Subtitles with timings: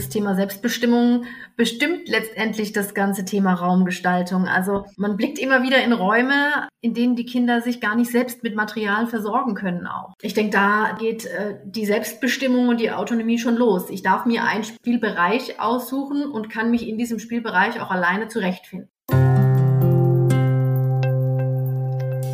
[0.00, 1.26] Das Thema Selbstbestimmung
[1.56, 4.46] bestimmt letztendlich das ganze Thema Raumgestaltung.
[4.46, 8.42] Also man blickt immer wieder in Räume, in denen die Kinder sich gar nicht selbst
[8.42, 10.14] mit Material versorgen können auch.
[10.22, 13.90] Ich denke, da geht äh, die Selbstbestimmung und die Autonomie schon los.
[13.90, 18.88] Ich darf mir einen Spielbereich aussuchen und kann mich in diesem Spielbereich auch alleine zurechtfinden.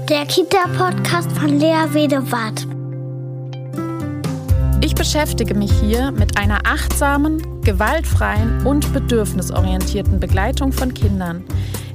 [0.09, 2.65] Der Kita-Podcast von Lea Wedewart.
[4.83, 11.45] Ich beschäftige mich hier mit einer achtsamen, gewaltfreien und bedürfnisorientierten Begleitung von Kindern,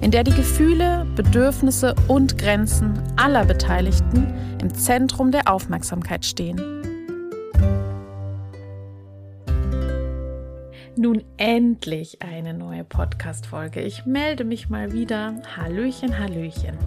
[0.01, 4.27] in der die Gefühle, Bedürfnisse und Grenzen aller Beteiligten
[4.61, 6.57] im Zentrum der Aufmerksamkeit stehen.
[10.97, 13.79] Nun endlich eine neue Podcast-Folge.
[13.79, 15.35] Ich melde mich mal wieder.
[15.55, 16.77] Hallöchen, Hallöchen.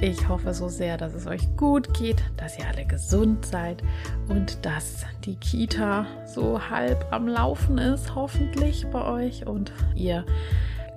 [0.00, 3.82] Ich hoffe so sehr, dass es euch gut geht, dass ihr alle gesund seid
[4.28, 10.24] und dass die Kita so halb am Laufen ist, hoffentlich bei euch und ihr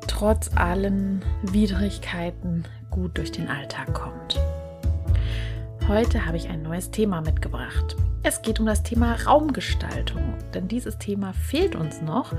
[0.07, 4.39] trotz allen Widrigkeiten gut durch den Alltag kommt.
[5.87, 7.95] Heute habe ich ein neues Thema mitgebracht.
[8.23, 12.33] Es geht um das Thema Raumgestaltung, denn dieses Thema fehlt uns noch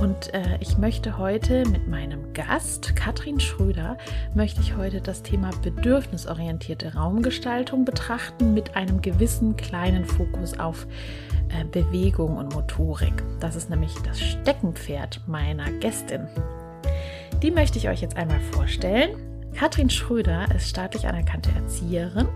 [0.00, 3.98] und äh, ich möchte heute mit meinem Gast Katrin Schröder
[4.36, 10.86] möchte ich heute das Thema bedürfnisorientierte Raumgestaltung betrachten mit einem gewissen kleinen Fokus auf
[11.48, 13.24] äh, Bewegung und Motorik.
[13.40, 16.28] Das ist nämlich das Steckenpferd meiner Gästin.
[17.42, 19.31] Die möchte ich euch jetzt einmal vorstellen.
[19.54, 22.28] Katrin Schröder ist staatlich anerkannte Erzieherin,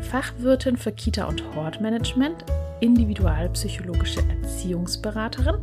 [0.00, 2.44] Fachwirtin für Kita- und Hortmanagement,
[2.80, 5.56] individualpsychologische Erziehungsberaterin,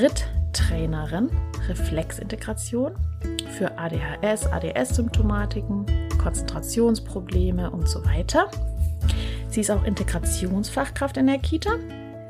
[0.00, 1.28] RIT-Trainerin,
[1.68, 2.92] Reflexintegration
[3.56, 5.86] für ADHS, ADS-Symptomatiken,
[6.18, 8.50] Konzentrationsprobleme und so weiter.
[9.48, 11.72] Sie ist auch Integrationsfachkraft in der Kita.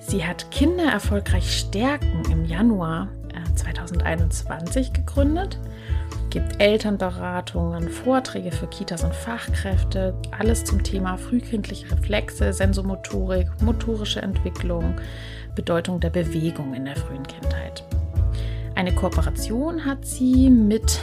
[0.01, 3.09] Sie hat Kinder erfolgreich stärken im Januar
[3.55, 5.59] 2021 äh, gegründet
[6.33, 14.95] gibt Elternberatungen, Vorträge für Kitas und Fachkräfte, alles zum Thema frühkindliche Reflexe, Sensomotorik, motorische Entwicklung,
[15.55, 17.85] Bedeutung der Bewegung in der frühen Kindheit.
[18.75, 21.01] Eine Kooperation hat sie mit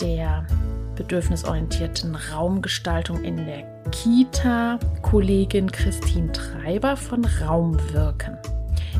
[0.00, 0.46] der
[0.94, 8.38] bedürfnisorientierten Raumgestaltung in der Kita Kollegin Christine Treiber von Raumwirken.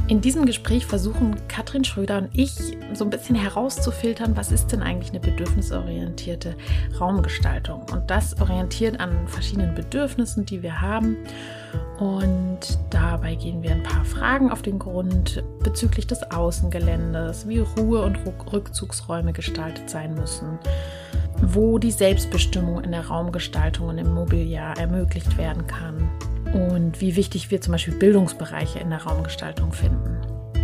[0.08, 2.54] In diesem Gespräch versuchen Katrin Schröder und ich
[2.94, 6.56] so ein bisschen herauszufiltern, was ist denn eigentlich eine bedürfnisorientierte
[6.98, 7.82] Raumgestaltung.
[7.92, 11.18] Und das orientiert an verschiedenen Bedürfnissen, die wir haben.
[11.98, 18.00] Und dabei gehen wir ein paar Fragen auf den Grund bezüglich des Außengeländes, wie Ruhe-
[18.00, 18.18] und
[18.50, 20.58] Rückzugsräume gestaltet sein müssen,
[21.42, 26.08] wo die Selbstbestimmung in der Raumgestaltung und im Mobiliar ermöglicht werden kann
[26.54, 30.16] und wie wichtig wir zum Beispiel Bildungsbereiche in der Raumgestaltung finden.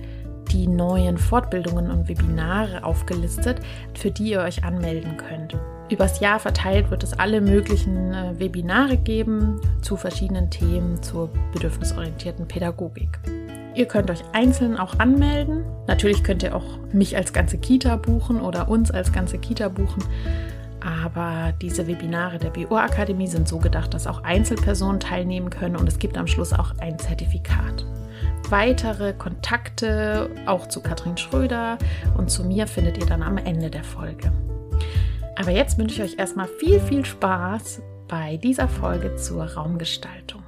[0.49, 3.61] die neuen Fortbildungen und Webinare aufgelistet,
[3.95, 5.57] für die ihr euch anmelden könnt.
[5.91, 12.47] Übers Jahr verteilt wird es alle möglichen äh, Webinare geben zu verschiedenen Themen zur bedürfnisorientierten
[12.47, 13.19] Pädagogik.
[13.75, 15.65] Ihr könnt euch einzeln auch anmelden.
[15.87, 20.03] Natürlich könnt ihr auch mich als ganze Kita buchen oder uns als ganze Kita buchen.
[20.81, 25.89] Aber diese Webinare der BO Akademie sind so gedacht, dass auch Einzelpersonen teilnehmen können und
[25.89, 27.87] es gibt am Schluss auch ein Zertifikat.
[28.51, 31.79] Weitere Kontakte auch zu Katrin Schröder
[32.17, 34.33] und zu mir findet ihr dann am Ende der Folge.
[35.37, 40.43] Aber jetzt wünsche ich euch erstmal viel, viel Spaß bei dieser Folge zur Raumgestaltung.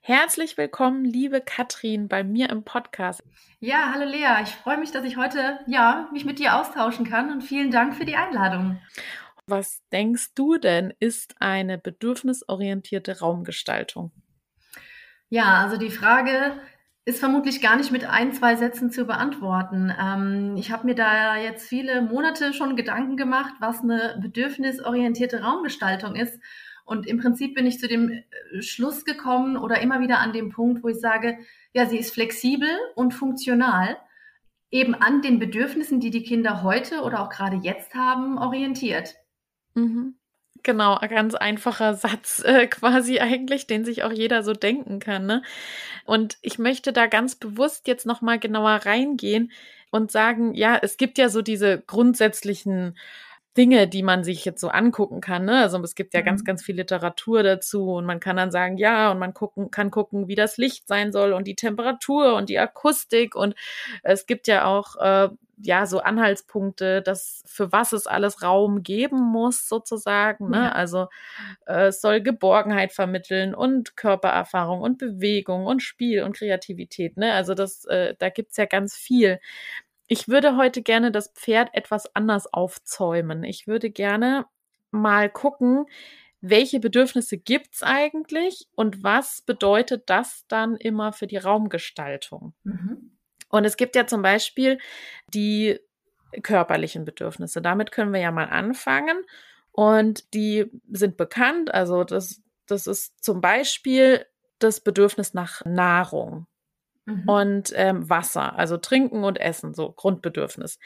[0.00, 3.22] Herzlich willkommen, liebe Katrin, bei mir im Podcast.
[3.60, 4.42] Ja, hallo Lea.
[4.42, 7.94] Ich freue mich, dass ich heute ja mich mit dir austauschen kann und vielen Dank
[7.94, 8.80] für die Einladung.
[9.46, 14.12] Was denkst du denn, ist eine bedürfnisorientierte Raumgestaltung?
[15.28, 16.52] Ja, also die Frage
[17.04, 19.92] ist vermutlich gar nicht mit ein, zwei Sätzen zu beantworten.
[19.98, 26.14] Ähm, ich habe mir da jetzt viele Monate schon Gedanken gemacht, was eine bedürfnisorientierte Raumgestaltung
[26.14, 26.38] ist.
[26.84, 30.50] Und im Prinzip bin ich zu dem äh, Schluss gekommen oder immer wieder an dem
[30.50, 31.38] Punkt, wo ich sage,
[31.72, 33.96] ja, sie ist flexibel und funktional,
[34.70, 39.16] eben an den Bedürfnissen, die die Kinder heute oder auch gerade jetzt haben, orientiert.
[39.74, 40.14] Mhm.
[40.64, 45.26] Genau, ein ganz einfacher Satz äh, quasi eigentlich, den sich auch jeder so denken kann.
[45.26, 45.42] Ne?
[46.04, 49.50] Und ich möchte da ganz bewusst jetzt nochmal genauer reingehen
[49.90, 52.96] und sagen, ja, es gibt ja so diese grundsätzlichen
[53.56, 55.44] Dinge, die man sich jetzt so angucken kann.
[55.44, 55.60] Ne?
[55.60, 56.24] Also es gibt ja mhm.
[56.24, 59.90] ganz, ganz viel Literatur dazu und man kann dann sagen, ja, und man gucken, kann
[59.90, 63.54] gucken, wie das Licht sein soll und die Temperatur und die Akustik und
[64.02, 65.28] es gibt ja auch äh,
[65.64, 70.50] ja so Anhaltspunkte, dass für was es alles Raum geben muss sozusagen.
[70.50, 70.56] Ne?
[70.56, 70.72] Ja.
[70.72, 71.08] Also
[71.66, 77.16] äh, es soll Geborgenheit vermitteln und Körpererfahrung und Bewegung und Spiel und Kreativität.
[77.16, 77.32] Ne?
[77.32, 79.40] Also das, äh, da gibt's ja ganz viel.
[80.12, 83.44] Ich würde heute gerne das Pferd etwas anders aufzäumen.
[83.44, 84.44] Ich würde gerne
[84.90, 85.86] mal gucken,
[86.42, 92.52] welche Bedürfnisse gibt's eigentlich und was bedeutet das dann immer für die Raumgestaltung?
[92.64, 93.16] Mhm.
[93.48, 94.76] Und es gibt ja zum Beispiel
[95.32, 95.80] die
[96.42, 97.62] körperlichen Bedürfnisse.
[97.62, 99.16] Damit können wir ja mal anfangen.
[99.70, 101.72] Und die sind bekannt.
[101.72, 104.26] Also das, das ist zum Beispiel
[104.58, 106.46] das Bedürfnis nach Nahrung.
[107.04, 107.28] Mhm.
[107.28, 110.78] Und ähm, Wasser, also Trinken und Essen, so Grundbedürfnis.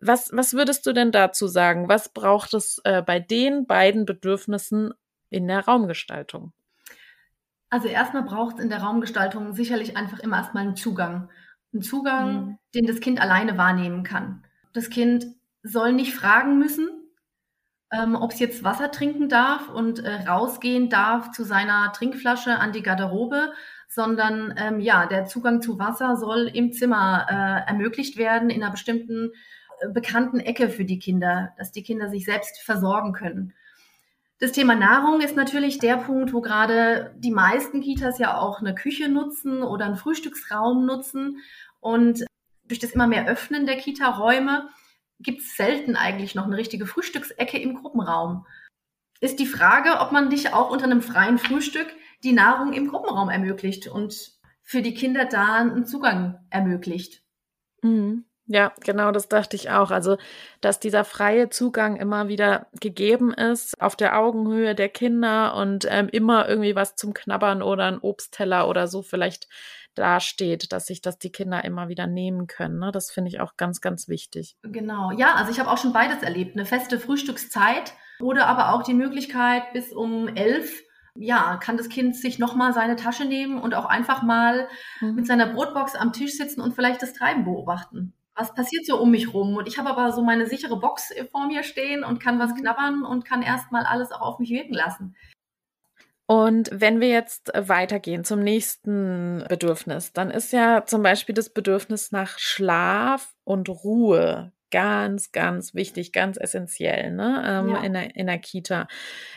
[0.00, 1.88] Was, was würdest du denn dazu sagen?
[1.88, 4.94] Was braucht es äh, bei den beiden Bedürfnissen
[5.28, 6.52] in der Raumgestaltung?
[7.68, 11.30] Also erstmal braucht es in der Raumgestaltung sicherlich einfach immer erstmal einen Zugang.
[11.72, 12.58] Einen Zugang, mhm.
[12.74, 14.44] den das Kind alleine wahrnehmen kann.
[14.72, 15.26] Das Kind
[15.62, 16.88] soll nicht fragen müssen,
[17.92, 22.72] ähm, ob es jetzt Wasser trinken darf und äh, rausgehen darf zu seiner Trinkflasche an
[22.72, 23.52] die Garderobe,
[23.90, 28.70] sondern ähm, ja, der Zugang zu Wasser soll im Zimmer äh, ermöglicht werden, in einer
[28.70, 29.32] bestimmten
[29.80, 33.52] äh, bekannten Ecke für die Kinder, dass die Kinder sich selbst versorgen können.
[34.38, 38.76] Das Thema Nahrung ist natürlich der Punkt, wo gerade die meisten Kitas ja auch eine
[38.76, 41.38] Küche nutzen oder einen Frühstücksraum nutzen.
[41.80, 42.24] Und
[42.64, 44.68] durch das immer mehr Öffnen der Kita-Räume
[45.18, 48.46] gibt es selten eigentlich noch eine richtige Frühstücksecke im Gruppenraum.
[49.20, 51.88] Ist die Frage, ob man dich auch unter einem freien Frühstück
[52.22, 54.32] die Nahrung im Gruppenraum ermöglicht und
[54.62, 57.22] für die Kinder da einen Zugang ermöglicht.
[57.82, 58.24] Mhm.
[58.52, 59.92] Ja, genau, das dachte ich auch.
[59.92, 60.18] Also,
[60.60, 66.08] dass dieser freie Zugang immer wieder gegeben ist, auf der Augenhöhe der Kinder und ähm,
[66.08, 69.46] immer irgendwie was zum Knabbern oder ein Obstteller oder so vielleicht
[69.94, 72.80] dasteht, dass sich das die Kinder immer wieder nehmen können.
[72.80, 72.90] Ne?
[72.90, 74.56] Das finde ich auch ganz, ganz wichtig.
[74.62, 76.56] Genau, ja, also ich habe auch schon beides erlebt.
[76.56, 80.82] Eine feste Frühstückszeit oder aber auch die Möglichkeit, bis um elf
[81.14, 84.68] ja, kann das Kind sich nochmal seine Tasche nehmen und auch einfach mal
[85.00, 85.14] mhm.
[85.14, 88.12] mit seiner Brotbox am Tisch sitzen und vielleicht das Treiben beobachten.
[88.34, 89.56] Was passiert so um mich rum?
[89.56, 92.56] Und ich habe aber so meine sichere Box vor mir stehen und kann was mhm.
[92.56, 95.14] knabbern und kann erstmal alles auch auf mich wirken lassen.
[96.26, 102.12] Und wenn wir jetzt weitergehen zum nächsten Bedürfnis, dann ist ja zum Beispiel das Bedürfnis
[102.12, 107.42] nach Schlaf und Ruhe ganz, ganz wichtig, ganz essentiell ne?
[107.46, 107.82] Ähm, ja.
[107.82, 108.88] in, der, in der Kita,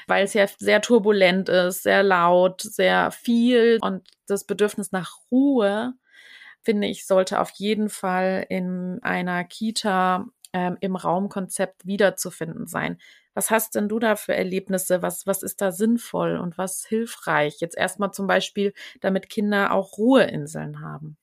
[0.08, 5.94] weil es ja sehr turbulent ist, sehr laut, sehr viel und das Bedürfnis nach Ruhe,
[6.62, 13.00] finde ich, sollte auf jeden Fall in einer Kita ähm, im Raumkonzept wiederzufinden sein.
[13.34, 15.02] Was hast denn du da für Erlebnisse?
[15.02, 17.58] Was, was ist da sinnvoll und was hilfreich?
[17.60, 21.18] Jetzt erstmal zum Beispiel, damit Kinder auch Ruheinseln haben.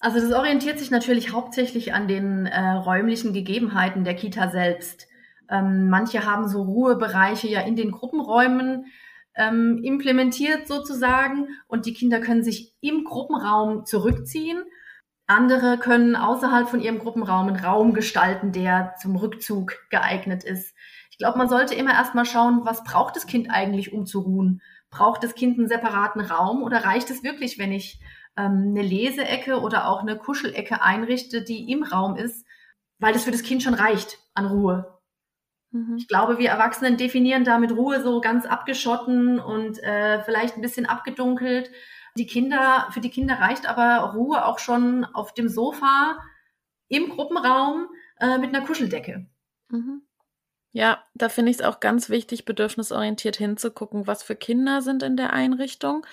[0.00, 5.08] Also das orientiert sich natürlich hauptsächlich an den äh, räumlichen Gegebenheiten der Kita selbst.
[5.50, 8.86] Ähm, manche haben so Ruhebereiche ja in den Gruppenräumen
[9.34, 14.62] ähm, implementiert sozusagen und die Kinder können sich im Gruppenraum zurückziehen.
[15.26, 20.74] Andere können außerhalb von ihrem Gruppenraum einen Raum gestalten, der zum Rückzug geeignet ist.
[21.10, 24.62] Ich glaube, man sollte immer erstmal schauen, was braucht das Kind eigentlich, um zu ruhen?
[24.90, 28.00] Braucht das Kind einen separaten Raum oder reicht es wirklich, wenn ich
[28.38, 32.46] ähm, eine Leseecke oder auch eine Kuschelecke einrichte, die im Raum ist,
[32.98, 34.98] weil das für das Kind schon reicht an Ruhe.
[35.72, 35.96] Mhm.
[35.98, 40.86] Ich glaube, wir Erwachsenen definieren damit Ruhe so ganz abgeschotten und äh, vielleicht ein bisschen
[40.86, 41.70] abgedunkelt.
[42.16, 46.18] Die Kinder, für die Kinder reicht aber Ruhe auch schon auf dem Sofa
[46.88, 49.26] im Gruppenraum äh, mit einer Kuscheldecke.
[49.68, 50.02] Mhm.
[50.72, 55.16] Ja, da finde ich es auch ganz wichtig, bedürfnisorientiert hinzugucken, was für Kinder sind in
[55.16, 56.06] der Einrichtung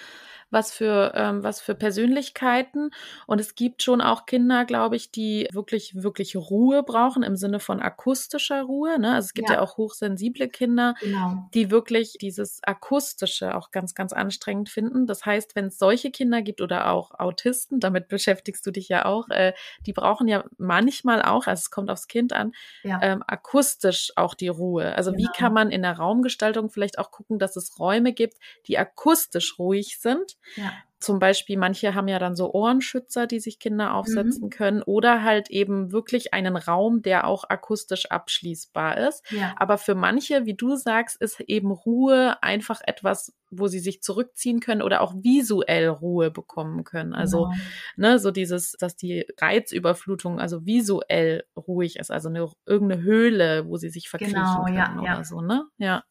[0.50, 2.92] was für, ähm, was für Persönlichkeiten.
[3.28, 7.60] Und es gibt schon auch Kinder, glaube ich, die wirklich, wirklich Ruhe brauchen im Sinne
[7.60, 9.00] von akustischer Ruhe.
[9.00, 9.14] Ne?
[9.14, 11.50] Also es gibt ja, ja auch hochsensible Kinder, genau.
[11.54, 15.08] die wirklich dieses Akustische auch ganz, ganz anstrengend finden.
[15.08, 19.06] Das heißt, wenn es solche Kinder gibt oder auch Autisten, damit beschäftigst du dich ja
[19.06, 19.54] auch, äh,
[19.86, 23.00] die brauchen ja manchmal auch, also es kommt aufs Kind an, ja.
[23.02, 24.96] ähm, akustisch auch die Ruhe.
[24.96, 25.24] Also genau.
[25.24, 28.38] wie kann man in der Raumgestaltung vielleicht auch gucken, dass es Räume gibt,
[28.68, 30.72] die akustisch ruhig sind, ja.
[31.00, 34.50] zum Beispiel, manche haben ja dann so Ohrenschützer, die sich Kinder aufsetzen mhm.
[34.50, 39.24] können oder halt eben wirklich einen Raum, der auch akustisch abschließbar ist.
[39.32, 39.54] Ja.
[39.58, 44.60] Aber für manche, wie du sagst, ist eben Ruhe einfach etwas, wo sie sich zurückziehen
[44.60, 47.14] können oder auch visuell Ruhe bekommen können.
[47.14, 47.56] Also, genau.
[47.98, 53.78] ne, so dieses, dass die Reizüberflutung also visuell ruhig ist, also eine, irgendeine Höhle, wo
[53.78, 55.24] sie sich verkriechen genau, können ja, oder ja.
[55.24, 55.66] so, ne?
[55.78, 56.04] Ja.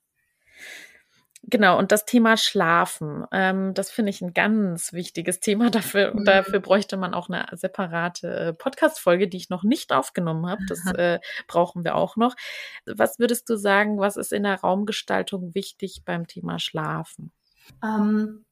[1.47, 5.71] Genau, und das Thema Schlafen, ähm, das finde ich ein ganz wichtiges Thema.
[5.71, 6.25] Dafür, mhm.
[6.25, 10.63] dafür bräuchte man auch eine separate äh, Podcast-Folge, die ich noch nicht aufgenommen habe.
[10.69, 12.35] Das äh, brauchen wir auch noch.
[12.87, 17.31] Was würdest du sagen, was ist in der Raumgestaltung wichtig beim Thema Schlafen?
[17.83, 18.45] Ähm,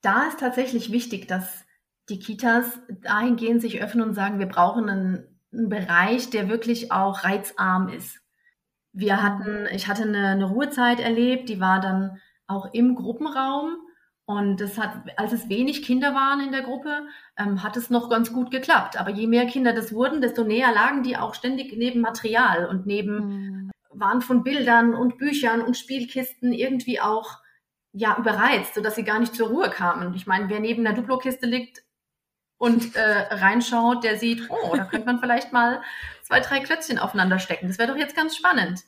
[0.00, 1.64] da ist tatsächlich wichtig, dass
[2.08, 7.22] die Kitas dahingehend sich öffnen und sagen, wir brauchen einen, einen Bereich, der wirklich auch
[7.24, 8.20] reizarm ist.
[8.94, 13.76] Wir hatten, ich hatte eine, eine Ruhezeit erlebt, die war dann auch im Gruppenraum.
[14.26, 18.08] Und das hat, als es wenig Kinder waren in der Gruppe, ähm, hat es noch
[18.08, 18.98] ganz gut geklappt.
[18.98, 22.86] Aber je mehr Kinder das wurden, desto näher lagen die auch ständig neben Material und
[22.86, 23.70] neben mhm.
[23.90, 27.38] waren von Bildern und Büchern und Spielkisten irgendwie auch
[27.92, 30.14] ja überreizt, sodass sie gar nicht zur Ruhe kamen.
[30.14, 31.82] Ich meine, wer neben einer Duplo-Kiste liegt
[32.64, 35.82] und äh, reinschaut, der sieht, oh, da könnte man vielleicht mal
[36.22, 37.68] zwei, drei Klötzchen aufeinander stecken.
[37.68, 38.80] Das wäre doch jetzt ganz spannend.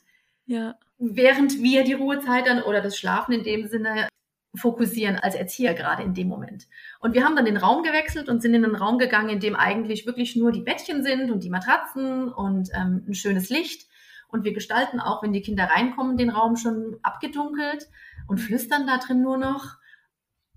[0.47, 0.75] Ja.
[0.97, 4.07] Während wir die Ruhezeit dann oder das Schlafen in dem Sinne
[4.55, 6.67] fokussieren als Erzieher gerade in dem Moment.
[6.99, 9.55] Und wir haben dann den Raum gewechselt und sind in einen Raum gegangen, in dem
[9.55, 13.87] eigentlich wirklich nur die Bettchen sind und die Matratzen und ähm, ein schönes Licht.
[14.27, 17.87] Und wir gestalten auch, wenn die Kinder reinkommen, den Raum schon abgedunkelt
[18.27, 19.76] und flüstern da drin nur noch.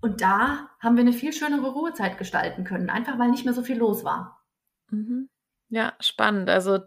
[0.01, 3.61] Und da haben wir eine viel schönere Ruhezeit gestalten können, einfach weil nicht mehr so
[3.61, 4.43] viel los war.
[4.89, 5.29] Mhm.
[5.69, 6.49] Ja, spannend.
[6.49, 6.79] Also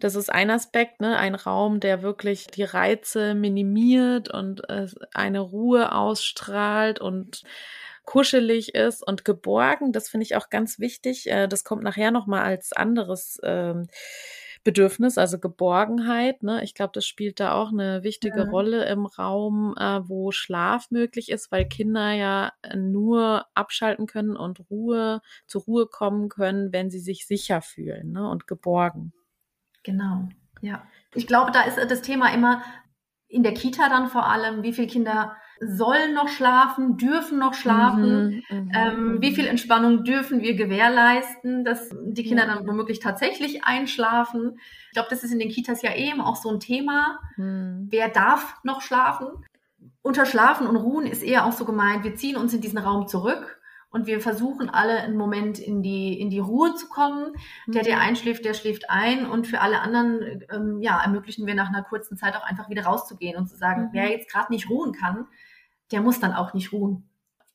[0.00, 1.16] das ist ein Aspekt, ne?
[1.16, 7.44] ein Raum, der wirklich die Reize minimiert und äh, eine Ruhe ausstrahlt und
[8.04, 9.92] kuschelig ist und geborgen.
[9.92, 11.30] Das finde ich auch ganz wichtig.
[11.30, 13.86] Äh, das kommt nachher noch mal als anderes ähm,
[14.64, 16.42] Bedürfnis, also Geborgenheit.
[16.42, 16.64] Ne?
[16.64, 18.50] Ich glaube, das spielt da auch eine wichtige ja.
[18.50, 24.68] Rolle im Raum, äh, wo Schlaf möglich ist, weil Kinder ja nur abschalten können und
[24.70, 28.28] Ruhe zur Ruhe kommen können, wenn sie sich sicher fühlen ne?
[28.28, 29.12] und geborgen.
[29.82, 30.28] Genau,
[30.62, 30.86] ja.
[31.14, 32.62] Ich glaube, da ist das Thema immer
[33.28, 38.42] in der Kita dann vor allem, wie viele Kinder sollen noch schlafen, dürfen noch schlafen,
[38.48, 39.34] mhm, mhm ähm, wie mhm.
[39.34, 42.54] viel Entspannung dürfen wir gewährleisten, dass die Kinder ja.
[42.54, 44.58] dann womöglich tatsächlich einschlafen.
[44.86, 47.18] Ich glaube, das ist in den Kitas ja eben auch so ein Thema.
[47.36, 47.88] Mhm.
[47.90, 49.28] Wer darf noch schlafen?
[50.02, 53.08] Unter Schlafen und Ruhen ist eher auch so gemeint, wir ziehen uns in diesen Raum
[53.08, 53.60] zurück
[53.94, 57.32] und wir versuchen alle einen Moment in die, in die Ruhe zu kommen.
[57.68, 58.02] Der, der mhm.
[58.02, 62.16] einschläft, der schläft ein und für alle anderen, ähm, ja, ermöglichen wir nach einer kurzen
[62.16, 63.88] Zeit auch einfach wieder rauszugehen und zu sagen, mhm.
[63.92, 65.28] wer jetzt gerade nicht ruhen kann,
[65.92, 67.08] der muss dann auch nicht ruhen.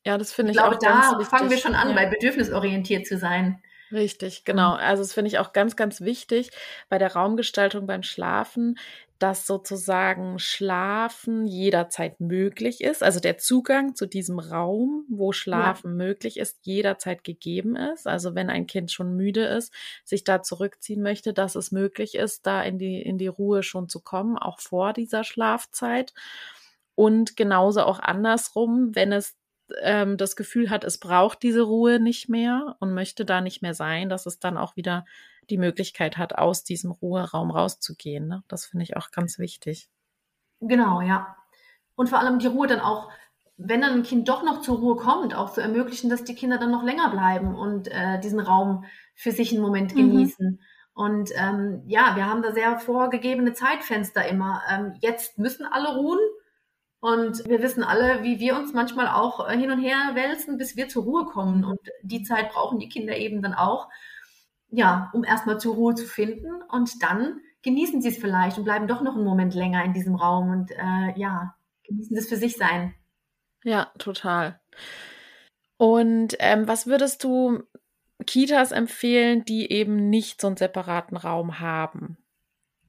[0.04, 1.94] Ja, das finde ich, ich glaube, auch da ganz fangen wir schon an, ja.
[1.94, 3.62] bei bedürfnisorientiert zu sein.
[3.92, 4.74] Richtig, genau.
[4.74, 6.50] Also das finde ich auch ganz, ganz wichtig
[6.88, 8.78] bei der Raumgestaltung beim Schlafen,
[9.18, 13.02] dass sozusagen Schlafen jederzeit möglich ist.
[13.02, 16.06] Also der Zugang zu diesem Raum, wo Schlafen ja.
[16.06, 18.06] möglich ist, jederzeit gegeben ist.
[18.06, 22.46] Also wenn ein Kind schon müde ist, sich da zurückziehen möchte, dass es möglich ist,
[22.46, 26.14] da in die, in die Ruhe schon zu kommen, auch vor dieser Schlafzeit.
[27.00, 29.34] Und genauso auch andersrum, wenn es
[29.80, 33.72] ähm, das Gefühl hat, es braucht diese Ruhe nicht mehr und möchte da nicht mehr
[33.72, 35.06] sein, dass es dann auch wieder
[35.48, 38.28] die Möglichkeit hat, aus diesem Ruheraum rauszugehen.
[38.28, 38.42] Ne?
[38.48, 39.88] Das finde ich auch ganz wichtig.
[40.60, 41.38] Genau, ja.
[41.94, 43.10] Und vor allem die Ruhe dann auch,
[43.56, 46.58] wenn dann ein Kind doch noch zur Ruhe kommt, auch zu ermöglichen, dass die Kinder
[46.58, 50.00] dann noch länger bleiben und äh, diesen Raum für sich einen Moment mhm.
[50.00, 50.60] genießen.
[50.92, 54.60] Und ähm, ja, wir haben da sehr vorgegebene Zeitfenster immer.
[54.70, 56.18] Ähm, jetzt müssen alle ruhen
[57.00, 60.76] und wir wissen alle, wie wir uns manchmal auch äh, hin und her wälzen, bis
[60.76, 61.64] wir zur Ruhe kommen.
[61.64, 63.88] Und die Zeit brauchen die Kinder eben dann auch,
[64.70, 66.62] ja, um erstmal zur Ruhe zu finden.
[66.68, 70.14] Und dann genießen sie es vielleicht und bleiben doch noch einen Moment länger in diesem
[70.14, 71.54] Raum und äh, ja,
[71.84, 72.94] genießen das für sich sein.
[73.64, 74.60] Ja, total.
[75.78, 77.62] Und ähm, was würdest du
[78.26, 82.18] Kitas empfehlen, die eben nicht so einen separaten Raum haben?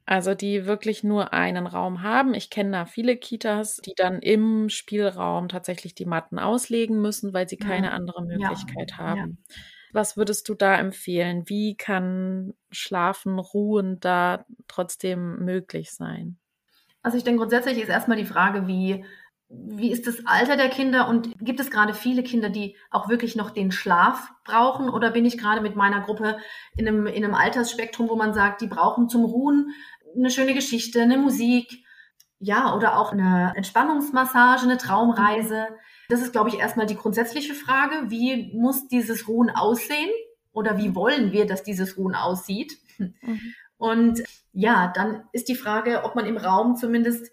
[0.06, 2.34] Also die wirklich nur einen Raum haben.
[2.34, 7.48] Ich kenne da viele Kitas, die dann im Spielraum tatsächlich die Matten auslegen müssen, weil
[7.48, 7.94] sie keine ja.
[7.94, 8.98] andere Möglichkeit ja.
[8.98, 9.38] haben.
[9.48, 9.56] Ja.
[9.94, 11.44] Was würdest du da empfehlen?
[11.48, 16.38] Wie kann Schlafen, Ruhen da trotzdem möglich sein?
[17.04, 19.04] Also ich denke grundsätzlich ist erstmal die Frage, wie,
[19.54, 23.36] wie ist das Alter der Kinder und gibt es gerade viele Kinder, die auch wirklich
[23.36, 26.38] noch den Schlaf brauchen oder bin ich gerade mit meiner Gruppe
[26.78, 29.74] in einem, in einem Altersspektrum, wo man sagt, die brauchen zum Ruhen
[30.16, 31.84] eine schöne Geschichte, eine Musik,
[32.40, 35.68] ja, oder auch eine Entspannungsmassage, eine Traumreise.
[36.10, 38.10] Das ist, glaube ich, erstmal die grundsätzliche Frage.
[38.10, 40.10] Wie muss dieses Ruhen aussehen?
[40.52, 42.78] Oder wie wollen wir, dass dieses Ruhen aussieht?
[42.98, 43.54] Mhm.
[43.78, 47.32] Und ja, dann ist die Frage, ob man im Raum zumindest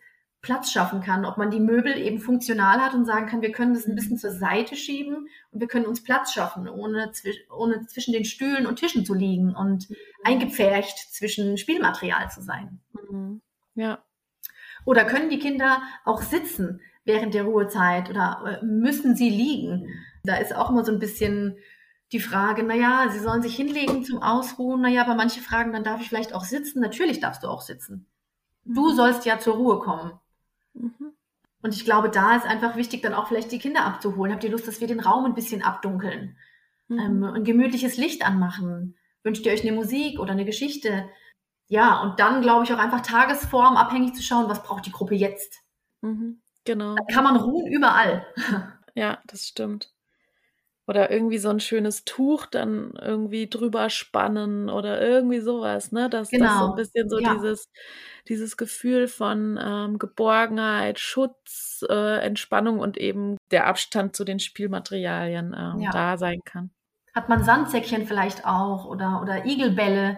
[0.49, 3.75] Platz schaffen kann, ob man die Möbel eben funktional hat und sagen kann, wir können
[3.75, 7.13] das ein bisschen zur Seite schieben und wir können uns Platz schaffen, ohne,
[7.55, 9.97] ohne zwischen den Stühlen und Tischen zu liegen und mhm.
[10.25, 12.81] eingepfercht zwischen Spielmaterial zu sein.
[13.11, 13.43] Mhm.
[13.75, 14.03] Ja.
[14.87, 19.87] Oder können die Kinder auch sitzen während der Ruhezeit oder äh, müssen sie liegen?
[20.25, 21.59] Da ist auch immer so ein bisschen
[22.13, 24.81] die Frage, naja, sie sollen sich hinlegen zum Ausruhen.
[24.81, 26.81] Naja, aber manche fragen, dann darf ich vielleicht auch sitzen.
[26.81, 28.07] Natürlich darfst du auch sitzen.
[28.65, 28.97] Du mhm.
[28.97, 30.19] sollst ja zur Ruhe kommen.
[30.79, 31.13] Mhm.
[31.61, 34.33] Und ich glaube, da ist einfach wichtig, dann auch vielleicht die Kinder abzuholen.
[34.33, 36.37] Habt ihr Lust, dass wir den Raum ein bisschen abdunkeln?
[36.89, 36.99] Mhm.
[36.99, 38.97] Ähm, ein gemütliches Licht anmachen?
[39.23, 41.09] Wünscht ihr euch eine Musik oder eine Geschichte?
[41.67, 45.15] Ja, und dann glaube ich auch einfach Tagesform abhängig zu schauen, was braucht die Gruppe
[45.15, 45.59] jetzt?
[46.01, 46.41] Mhm.
[46.65, 46.95] Genau.
[46.95, 48.27] Da kann man ruhen überall.
[48.95, 49.93] Ja, das stimmt.
[50.89, 56.09] Oder irgendwie so ein schönes Tuch dann irgendwie drüber spannen oder irgendwie sowas, ne?
[56.09, 56.47] Dass genau.
[56.47, 57.35] das so ein bisschen so ja.
[57.35, 57.69] dieses,
[58.27, 65.55] dieses Gefühl von ähm, Geborgenheit, Schutz, äh, Entspannung und eben der Abstand zu den Spielmaterialien
[65.55, 65.91] ähm, ja.
[65.91, 66.71] da sein kann.
[67.15, 70.17] Hat man Sandsäckchen vielleicht auch oder, oder Igelbälle,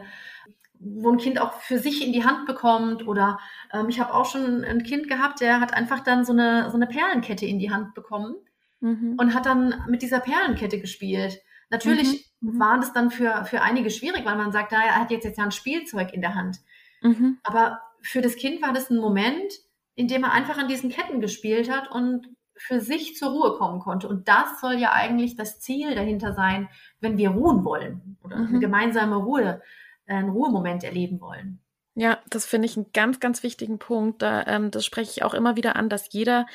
[0.79, 3.09] wo ein Kind auch für sich in die Hand bekommt.
[3.09, 3.41] Oder
[3.73, 6.77] ähm, ich habe auch schon ein Kind gehabt, der hat einfach dann so eine, so
[6.77, 8.37] eine Perlenkette in die Hand bekommen
[8.81, 9.17] mhm.
[9.19, 11.41] und hat dann mit dieser Perlenkette gespielt.
[11.71, 12.55] Natürlich mhm.
[12.55, 12.61] mhm.
[12.61, 15.39] war das dann für, für einige schwierig, weil man sagt, naja, er hat jetzt, jetzt
[15.39, 16.59] ja ein Spielzeug in der Hand.
[17.03, 17.39] Mhm.
[17.43, 19.53] Aber für das Kind war das ein Moment,
[19.95, 23.81] in dem er einfach an diesen Ketten gespielt hat und für sich zur Ruhe kommen
[23.81, 24.09] konnte.
[24.09, 26.69] Und das soll ja eigentlich das Ziel dahinter sein,
[27.01, 28.61] wenn wir ruhen wollen oder eine mhm.
[28.61, 29.63] gemeinsame Ruhe,
[30.07, 31.61] äh, einen Ruhemoment erleben wollen.
[31.97, 34.23] Ja, das finde ich einen ganz, ganz wichtigen Punkt.
[34.23, 36.47] Da, ähm, das spreche ich auch immer wieder an, dass jeder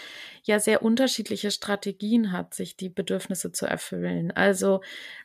[0.44, 4.32] ja sehr unterschiedliche Strategien hat, sich die Bedürfnisse zu erfüllen.
[4.32, 4.82] Also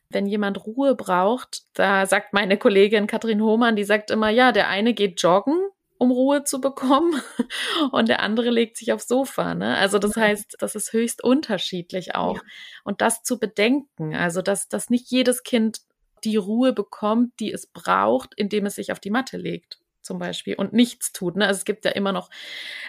[0.08, 4.68] wenn jemand Ruhe braucht, da sagt meine Kollegin Katrin Hohmann, die sagt immer, ja, der
[4.68, 5.56] eine geht joggen,
[5.96, 7.22] um Ruhe zu bekommen
[7.92, 9.54] und der andere legt sich aufs Sofa.
[9.54, 9.76] Ne?
[9.76, 12.36] Also das heißt, das ist höchst unterschiedlich auch.
[12.36, 12.42] Ja.
[12.82, 15.82] Und das zu bedenken, also dass, dass nicht jedes Kind
[16.24, 20.54] die Ruhe bekommt, die es braucht, indem es sich auf die Matte legt zum Beispiel
[20.54, 21.36] und nichts tut.
[21.36, 21.46] Ne?
[21.46, 22.30] Also es gibt ja immer noch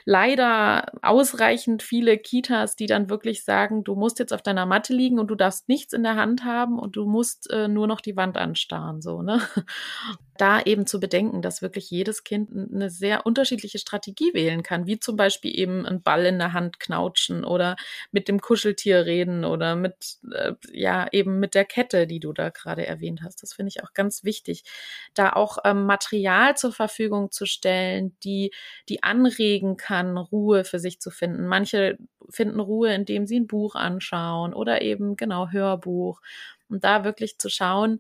[0.06, 5.20] leider ausreichend viele Kitas, die dann wirklich sagen, du musst jetzt auf deiner Matte liegen
[5.20, 8.16] und du darfst nichts in der Hand haben und du musst äh, nur noch die
[8.16, 9.02] Wand anstarren.
[9.02, 9.42] So, ne?
[10.38, 14.98] Da eben zu bedenken, dass wirklich jedes Kind eine sehr unterschiedliche Strategie wählen kann, wie
[14.98, 17.76] zum Beispiel eben einen Ball in der Hand knautschen oder
[18.12, 22.50] mit dem Kuscheltier reden oder mit, äh, ja, eben mit der Kette, die du da
[22.50, 23.44] gerade erwähnt hast.
[23.44, 24.64] Das finde ich auch ganz wichtig,
[25.14, 28.52] da auch ähm, Material zur Verfügung Verfügung zu stellen, die,
[28.88, 31.48] die anregen kann, Ruhe für sich zu finden.
[31.48, 31.98] Manche
[32.30, 36.22] finden Ruhe, indem sie ein Buch anschauen oder eben genau Hörbuch.
[36.70, 38.00] Und da wirklich zu schauen,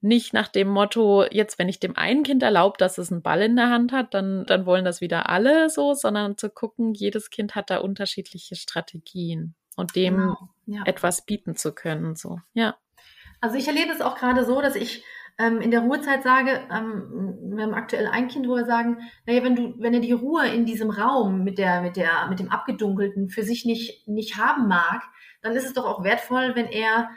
[0.00, 3.42] nicht nach dem Motto, jetzt, wenn ich dem einen Kind erlaube, dass es einen Ball
[3.42, 7.30] in der Hand hat, dann, dann wollen das wieder alle so, sondern zu gucken, jedes
[7.30, 10.82] Kind hat da unterschiedliche Strategien und dem genau, ja.
[10.84, 12.76] etwas bieten zu können, so, ja.
[13.40, 15.02] Also ich erlebe es auch gerade so, dass ich
[15.38, 19.44] ähm, in der Ruhezeit sage, ähm, wir haben aktuell ein Kind, wo wir sagen, naja,
[19.44, 22.50] wenn du, wenn er die Ruhe in diesem Raum mit der, mit der, mit dem
[22.50, 25.02] Abgedunkelten für sich nicht, nicht haben mag,
[25.42, 27.10] dann ist es doch auch wertvoll, wenn er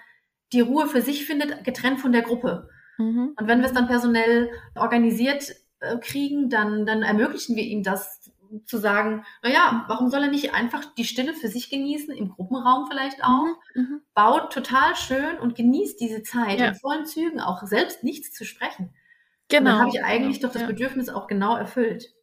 [0.53, 2.69] die Ruhe für sich findet, getrennt von der Gruppe.
[2.97, 3.33] Mhm.
[3.37, 8.20] Und wenn wir es dann personell organisiert äh, kriegen, dann, dann ermöglichen wir ihm das
[8.65, 12.87] zu sagen, naja, warum soll er nicht einfach die Stille für sich genießen, im Gruppenraum
[12.89, 14.01] vielleicht auch, mhm, mhm.
[14.13, 16.67] baut total schön und genießt diese Zeit ja.
[16.67, 18.93] in vollen Zügen, auch selbst nichts zu sprechen.
[19.49, 19.59] Genau.
[19.59, 20.47] Und dann habe ich eigentlich genau.
[20.47, 20.67] doch das ja.
[20.67, 22.13] Bedürfnis auch genau erfüllt.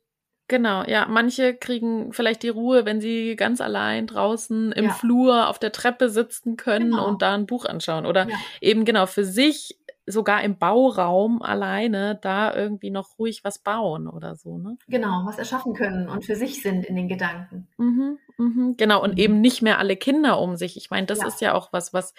[0.48, 1.06] Genau, ja.
[1.06, 4.90] Manche kriegen vielleicht die Ruhe, wenn sie ganz allein draußen im ja.
[4.92, 7.06] Flur auf der Treppe sitzen können genau.
[7.06, 8.06] und da ein Buch anschauen.
[8.06, 8.26] Oder
[8.62, 14.36] eben genau für sich sogar im Bauraum alleine da irgendwie noch ruhig was bauen oder
[14.36, 14.76] so, ne?
[14.88, 17.68] Genau, was erschaffen können und für sich sind in den Gedanken.
[17.76, 19.18] Mhm, mhm, genau, und mhm.
[19.18, 20.76] eben nicht mehr alle Kinder um sich.
[20.76, 21.26] Ich meine, das ja.
[21.26, 22.14] ist ja auch was, was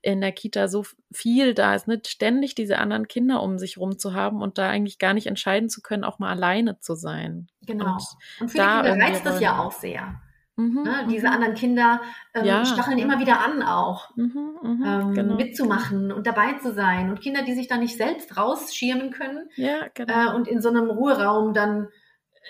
[0.00, 3.98] in der Kita so viel da ist, nicht ständig diese anderen Kinder um sich rum
[3.98, 7.48] zu haben und da eigentlich gar nicht entscheiden zu können, auch mal alleine zu sein.
[7.66, 7.94] Genau.
[7.94, 8.04] Und,
[8.40, 10.20] und für da die Kinder reizt das ja auch sehr.
[10.58, 11.06] Mhm, ne?
[11.08, 11.32] Diese mhm.
[11.34, 12.00] anderen Kinder
[12.34, 13.04] ähm, ja, stacheln ja.
[13.04, 15.36] immer wieder an, auch mhm, mhm, ähm, genau.
[15.36, 17.10] mitzumachen und dabei zu sein.
[17.10, 20.32] Und Kinder, die sich da nicht selbst rausschirmen können ja, genau.
[20.32, 21.88] äh, und in so einem Ruheraum dann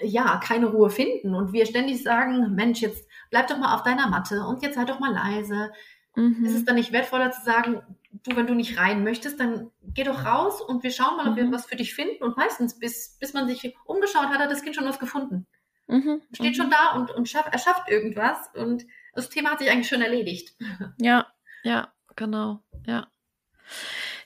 [0.00, 1.34] äh, ja keine Ruhe finden.
[1.34, 4.84] Und wir ständig sagen, Mensch, jetzt bleib doch mal auf deiner Matte und jetzt sei
[4.84, 5.70] doch mal leise.
[6.16, 6.46] Mhm.
[6.46, 7.82] Ist es dann nicht wertvoller zu sagen,
[8.24, 11.36] du, wenn du nicht rein möchtest, dann geh doch raus und wir schauen mal, ob
[11.36, 11.52] wir mhm.
[11.52, 12.24] was für dich finden.
[12.24, 15.46] Und meistens, bis, bis man sich umgeschaut hat, hat das Kind schon was gefunden.
[15.88, 16.22] Mhm.
[16.32, 16.70] Steht schon mhm.
[16.70, 18.36] da und, und schaff, erschafft irgendwas.
[18.54, 20.54] Und das Thema hat sich eigentlich schon erledigt.
[21.00, 21.26] Ja,
[21.64, 23.08] ja, genau, ja.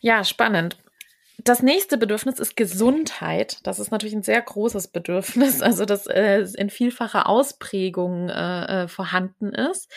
[0.01, 0.77] Ja, spannend.
[1.38, 3.59] Das nächste Bedürfnis ist Gesundheit.
[3.64, 8.88] Das ist natürlich ein sehr großes Bedürfnis, also das äh, in vielfacher Ausprägung äh, äh,
[8.88, 9.90] vorhanden ist.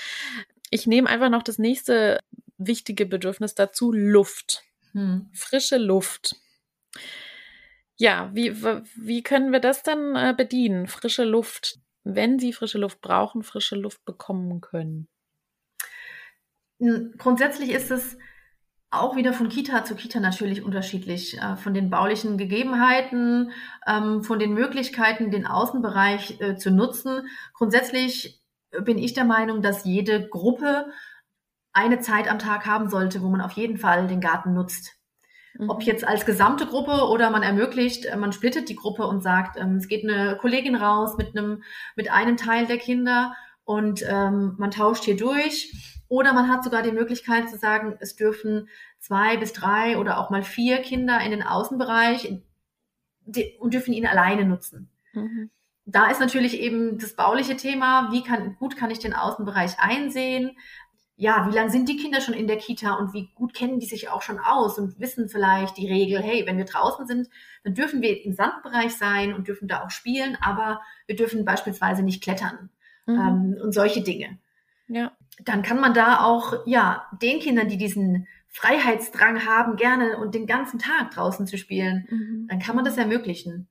[0.70, 2.20] Ich nehme einfach noch das nächste
[2.58, 4.64] wichtige Bedürfnis dazu, Luft.
[4.94, 5.30] Hm.
[5.34, 6.38] Frische Luft.
[7.98, 8.62] Ja, wie,
[8.96, 10.88] wie können wir das denn äh, bedienen?
[10.88, 15.08] Frische Luft, wenn Sie frische Luft brauchen, frische Luft bekommen können.
[17.18, 18.18] Grundsätzlich ist es
[18.92, 21.38] auch wieder von Kita zu Kita natürlich unterschiedlich.
[21.38, 23.52] Äh, von den baulichen Gegebenheiten,
[23.88, 27.28] ähm, von den Möglichkeiten, den Außenbereich äh, zu nutzen.
[27.54, 28.42] Grundsätzlich
[28.84, 30.88] bin ich der Meinung, dass jede Gruppe
[31.72, 34.95] eine Zeit am Tag haben sollte, wo man auf jeden Fall den Garten nutzt.
[35.58, 35.70] Mhm.
[35.70, 39.58] Ob jetzt als gesamte Gruppe oder man ermöglicht, äh, man splittet die Gruppe und sagt,
[39.58, 41.64] ähm, es geht eine Kollegin raus mit einem,
[41.96, 45.74] mit einem Teil der Kinder und ähm, man tauscht hier durch.
[46.08, 50.30] Oder man hat sogar die Möglichkeit zu sagen, es dürfen zwei bis drei oder auch
[50.30, 52.42] mal vier Kinder in den Außenbereich
[53.60, 54.90] und dürfen ihn alleine nutzen.
[55.14, 55.50] Mhm.
[55.88, 60.58] Da ist natürlich eben das bauliche Thema, wie kann, gut kann ich den Außenbereich einsehen?
[61.18, 63.86] Ja, wie lange sind die Kinder schon in der Kita und wie gut kennen die
[63.86, 67.30] sich auch schon aus und wissen vielleicht die Regel, hey, wenn wir draußen sind,
[67.64, 72.04] dann dürfen wir im Sandbereich sein und dürfen da auch spielen, aber wir dürfen beispielsweise
[72.04, 72.70] nicht klettern
[73.06, 73.16] mhm.
[73.16, 74.40] ähm, und solche Dinge.
[74.88, 75.14] Ja.
[75.44, 80.48] Dann kann man da auch, ja, den Kindern, die diesen Freiheitsdrang haben, gerne und den
[80.48, 82.48] ganzen Tag draußen zu spielen, mhm.
[82.50, 83.70] dann kann man das ermöglichen.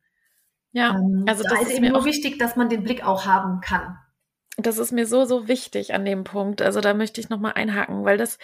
[0.72, 3.26] Ja, ähm, also da das ist, ist eben nur wichtig, dass man den Blick auch
[3.26, 3.98] haben kann
[4.56, 6.62] das ist mir so, so wichtig an dem Punkt.
[6.62, 8.38] Also da möchte ich nochmal einhaken, weil das,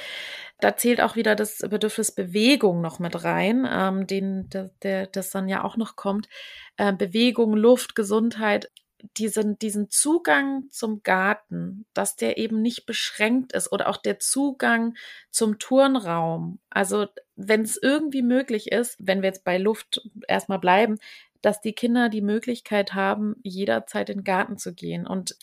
[0.61, 5.31] da zählt auch wieder das Bedürfnis Bewegung noch mit rein, ähm, den, der, der, das
[5.31, 6.29] dann ja auch noch kommt.
[6.77, 8.70] Äh, Bewegung, Luft, Gesundheit,
[9.16, 14.94] diesen, diesen Zugang zum Garten, dass der eben nicht beschränkt ist oder auch der Zugang
[15.31, 16.59] zum Turnraum.
[16.68, 20.99] Also wenn es irgendwie möglich ist, wenn wir jetzt bei Luft erstmal bleiben,
[21.42, 25.07] dass die Kinder die Möglichkeit haben, jederzeit in den Garten zu gehen.
[25.07, 25.37] Und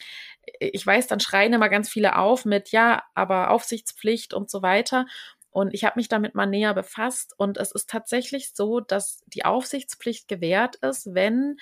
[0.60, 5.06] ich weiß, dann schreien immer ganz viele auf mit, ja, aber Aufsichtspflicht und so weiter.
[5.58, 9.44] Und ich habe mich damit mal näher befasst und es ist tatsächlich so, dass die
[9.44, 11.58] Aufsichtspflicht gewährt ist, wenn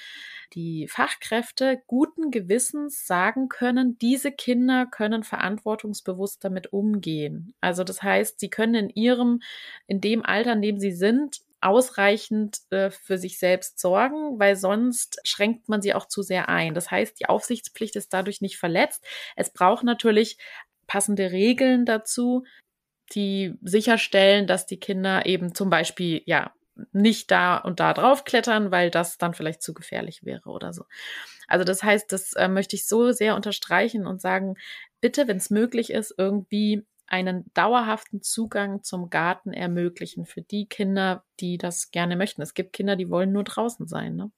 [0.54, 7.54] die Fachkräfte guten Gewissens sagen können, diese Kinder können verantwortungsbewusst damit umgehen.
[7.62, 9.41] Also das heißt, sie können in ihrem,
[9.88, 15.19] in dem Alter, in dem sie sind, ausreichend äh, für sich selbst sorgen, weil sonst
[15.23, 16.73] schränkt man sie auch zu sehr ein.
[16.73, 19.04] Das heißt, die Aufsichtspflicht ist dadurch nicht verletzt.
[19.36, 20.38] Es braucht natürlich
[20.88, 22.45] passende Regeln dazu,
[23.13, 26.54] die sicherstellen, dass die Kinder eben zum Beispiel, ja,
[26.91, 30.84] nicht da und da drauf klettern, weil das dann vielleicht zu gefährlich wäre oder so.
[31.47, 34.56] Also das heißt, das äh, möchte ich so sehr unterstreichen und sagen,
[35.01, 41.24] bitte, wenn es möglich ist, irgendwie einen dauerhaften Zugang zum Garten ermöglichen für die Kinder,
[41.39, 42.41] die das gerne möchten.
[42.41, 44.15] Es gibt Kinder, die wollen nur draußen sein.
[44.15, 44.32] Ne?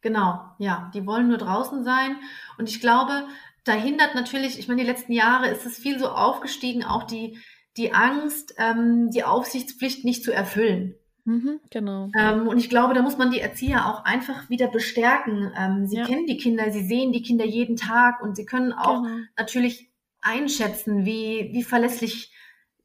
[0.00, 2.16] Genau, ja, die wollen nur draußen sein.
[2.58, 3.26] Und ich glaube,
[3.64, 7.38] da hindert natürlich, ich meine, die letzten Jahre ist es viel so aufgestiegen, auch die,
[7.76, 10.96] die Angst, ähm, die Aufsichtspflicht nicht zu erfüllen.
[11.24, 12.10] Mhm, genau.
[12.18, 15.52] Ähm, und ich glaube, da muss man die Erzieher auch einfach wieder bestärken.
[15.56, 16.04] Ähm, sie ja.
[16.04, 19.24] kennen die Kinder, sie sehen die Kinder jeden Tag und sie können auch genau.
[19.38, 19.91] natürlich
[20.22, 22.32] einschätzen, wie, wie verlässlich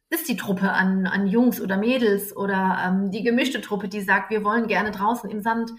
[0.10, 4.30] ist die Truppe an, an Jungs oder Mädels oder ähm, die gemischte Truppe, die sagt,
[4.30, 5.72] wir wollen gerne draußen im Sand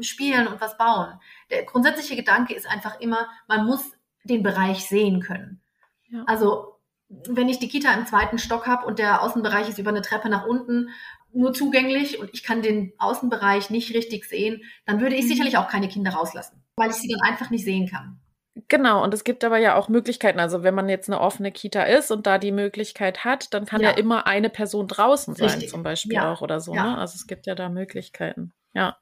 [0.00, 1.20] spielen und was bauen.
[1.50, 3.92] Der grundsätzliche Gedanke ist einfach immer, man muss
[4.24, 5.60] den Bereich sehen können.
[6.08, 6.24] Ja.
[6.26, 10.02] Also wenn ich die Kita im zweiten Stock habe und der Außenbereich ist über eine
[10.02, 10.88] Treppe nach unten
[11.32, 15.28] nur zugänglich und ich kann den Außenbereich nicht richtig sehen, dann würde ich mhm.
[15.28, 18.20] sicherlich auch keine Kinder rauslassen, weil ich sie dann einfach nicht sehen kann.
[18.68, 20.38] Genau, und es gibt aber ja auch Möglichkeiten.
[20.38, 23.80] Also wenn man jetzt eine offene Kita ist und da die Möglichkeit hat, dann kann
[23.80, 25.70] ja, ja immer eine Person draußen sein, Richtig.
[25.70, 26.32] zum Beispiel ja.
[26.32, 26.72] auch oder so.
[26.74, 26.92] Ja.
[26.92, 26.98] Ne?
[26.98, 28.52] Also es gibt ja da Möglichkeiten.
[28.72, 28.96] Ja.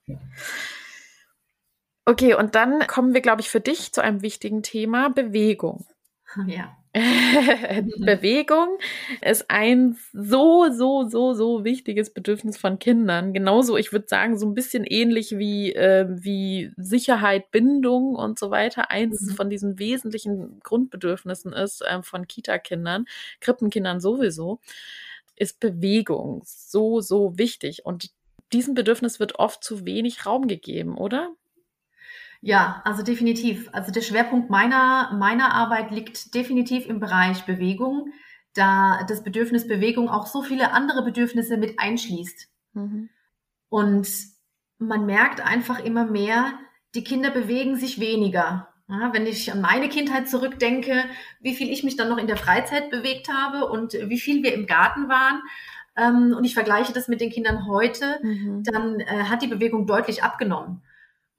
[2.07, 5.87] Okay, und dann kommen wir, glaube ich, für dich zu einem wichtigen Thema, Bewegung.
[6.47, 6.77] Ja.
[6.95, 8.77] Bewegung
[9.23, 13.33] ist ein so, so, so, so wichtiges Bedürfnis von Kindern.
[13.33, 18.51] Genauso, ich würde sagen, so ein bisschen ähnlich wie, äh, wie Sicherheit, Bindung und so
[18.51, 18.91] weiter.
[18.91, 19.35] Eins mhm.
[19.35, 23.07] von diesen wesentlichen Grundbedürfnissen ist äh, von Kita-Kindern,
[23.41, 24.61] Krippenkindern sowieso,
[25.37, 27.87] ist Bewegung so, so wichtig.
[27.87, 28.11] Und
[28.53, 31.31] diesem Bedürfnis wird oft zu wenig Raum gegeben, oder?
[32.45, 33.69] Ja, also definitiv.
[33.73, 38.13] Also der Schwerpunkt meiner, meiner Arbeit liegt definitiv im Bereich Bewegung,
[38.53, 42.49] da das Bedürfnis Bewegung auch so viele andere Bedürfnisse mit einschließt.
[42.75, 43.09] Mhm.
[43.69, 44.09] Und
[44.79, 46.53] man merkt einfach immer mehr,
[46.97, 48.69] die Kinder bewegen sich weniger.
[48.89, 51.05] Ja, wenn ich an meine Kindheit zurückdenke,
[51.41, 54.53] wie viel ich mich dann noch in der Freizeit bewegt habe und wie viel wir
[54.53, 55.41] im Garten waren,
[55.97, 58.65] ähm, und ich vergleiche das mit den Kindern heute, mhm.
[58.65, 60.83] dann äh, hat die Bewegung deutlich abgenommen.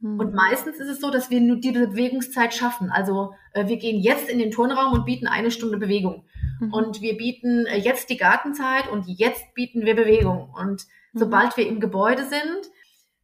[0.04, 0.20] Mhm.
[0.20, 2.92] Und meistens ist es so, dass wir nur die Bewegungszeit schaffen.
[2.92, 6.26] Also äh, wir gehen jetzt in den Turnraum und bieten eine Stunde Bewegung.
[6.60, 6.74] Mhm.
[6.74, 10.54] Und wir bieten äh, jetzt die Gartenzeit und jetzt bieten wir Bewegung.
[10.54, 11.20] Und mhm.
[11.20, 12.70] sobald wir im Gebäude sind,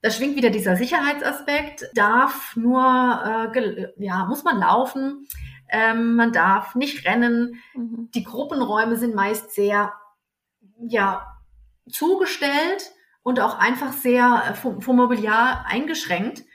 [0.02, 5.28] da schwingt wieder dieser Sicherheitsaspekt, darf nur, äh, ja, muss man laufen,
[5.70, 7.62] ähm, man darf nicht rennen.
[7.76, 8.10] Mhm.
[8.16, 9.92] Die Gruppenräume sind meist sehr,
[10.82, 11.26] ja,
[11.90, 16.46] zugestellt und auch einfach sehr äh, vom, vom Mobiliar eingeschränkt,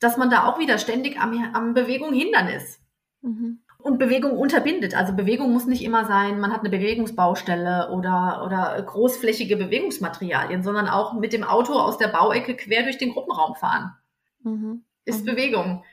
[0.00, 2.80] dass man da auch wieder ständig am, am Bewegung hindern ist.
[3.22, 4.94] Mhm und Bewegung unterbindet.
[4.94, 10.88] Also Bewegung muss nicht immer sein, man hat eine Bewegungsbaustelle oder, oder großflächige Bewegungsmaterialien, sondern
[10.88, 13.94] auch mit dem Auto aus der Bauecke quer durch den Gruppenraum fahren.
[14.42, 14.84] Mhm.
[15.04, 15.30] Ist mhm.
[15.30, 15.84] Bewegung.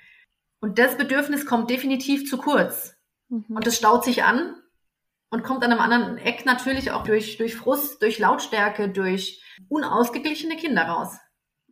[0.59, 2.97] Und das Bedürfnis kommt definitiv zu kurz.
[3.29, 3.45] Mhm.
[3.49, 4.55] Und es staut sich an
[5.29, 10.57] und kommt an einem anderen Eck natürlich auch durch, durch Frust, durch Lautstärke, durch unausgeglichene
[10.57, 11.17] Kinder raus.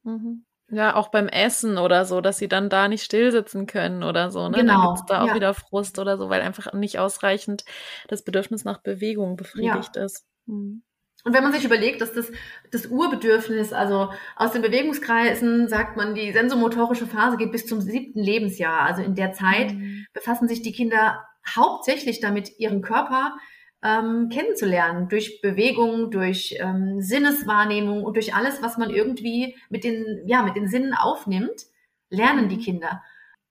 [0.04, 0.46] Mhm.
[0.74, 4.50] Ja, auch beim Essen oder so, dass sie dann da nicht stillsitzen können oder so.
[4.50, 4.58] Ne?
[4.58, 4.74] Genau.
[4.74, 5.36] Dann gibt's da auch ja.
[5.36, 7.64] wieder Frust oder so, weil einfach nicht ausreichend
[8.08, 10.06] das Bedürfnis nach Bewegung befriedigt ja.
[10.06, 10.26] ist.
[10.48, 10.82] Mhm.
[11.26, 12.32] Und wenn man sich überlegt, dass das,
[12.72, 18.20] das Urbedürfnis, also aus den Bewegungskreisen sagt man, die sensomotorische Phase geht bis zum siebten
[18.20, 18.82] Lebensjahr.
[18.82, 20.06] Also in der Zeit mhm.
[20.12, 21.24] befassen sich die Kinder
[21.56, 23.36] hauptsächlich damit, ihren Körper
[23.84, 30.24] ähm, kennenzulernen, durch Bewegung, durch ähm, Sinneswahrnehmung und durch alles, was man irgendwie mit den,
[30.26, 31.66] ja, mit den Sinnen aufnimmt,
[32.10, 32.62] lernen die mhm.
[32.62, 33.04] Kinder.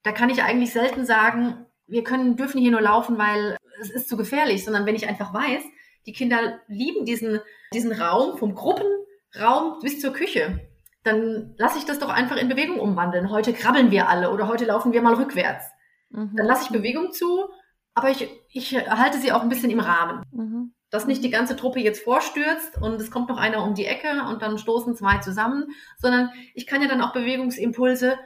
[0.03, 4.09] Da kann ich eigentlich selten sagen, wir können, dürfen hier nur laufen, weil es ist
[4.09, 5.63] zu gefährlich, sondern wenn ich einfach weiß,
[6.07, 7.41] die Kinder lieben diesen,
[7.75, 10.61] diesen Raum vom Gruppenraum bis zur Küche,
[11.05, 13.31] dann lasse ich das doch einfach in Bewegung umwandeln.
[13.31, 15.67] Heute krabbeln wir alle oder heute laufen wir mal rückwärts.
[16.11, 16.33] Mhm.
[16.37, 17.49] Dann lasse ich Bewegung zu
[17.95, 20.25] aber ich, ich halte sie auch ein bisschen im Rahmen.
[20.33, 20.75] Mhm.
[20.91, 24.25] Dass nicht die ganze Truppe jetzt vorstürzt und es kommt noch einer um die Ecke
[24.29, 28.19] und dann stoßen zwei zusammen, sondern ich kann ja dann auch Bewegungsimpulse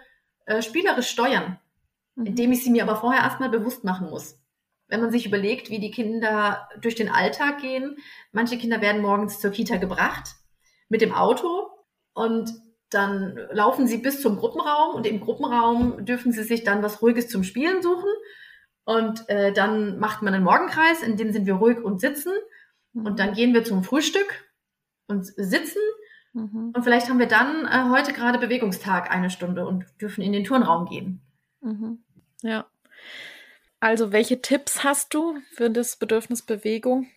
[0.46, 1.58] äh, spielerisch steuern,
[2.16, 2.26] mhm.
[2.26, 4.40] indem ich sie mir aber vorher erstmal bewusst machen muss.
[4.88, 7.96] Wenn man sich überlegt, wie die Kinder durch den Alltag gehen,
[8.32, 10.36] manche Kinder werden morgens zur Kita gebracht
[10.88, 11.68] mit dem Auto
[12.14, 12.52] und
[12.90, 17.28] dann laufen sie bis zum Gruppenraum und im Gruppenraum dürfen sie sich dann was Ruhiges
[17.28, 18.10] zum Spielen suchen
[18.86, 22.32] und äh, dann macht man einen Morgenkreis, in dem sind wir ruhig und sitzen.
[22.92, 23.04] Mhm.
[23.04, 24.44] Und dann gehen wir zum Frühstück
[25.08, 25.82] und sitzen.
[26.32, 26.70] Mhm.
[26.72, 30.44] Und vielleicht haben wir dann äh, heute gerade Bewegungstag eine Stunde und dürfen in den
[30.44, 31.20] Turnraum gehen.
[31.62, 31.98] Mhm.
[32.42, 32.66] Ja.
[33.80, 37.08] Also, welche Tipps hast du für das Bedürfnis Bewegung?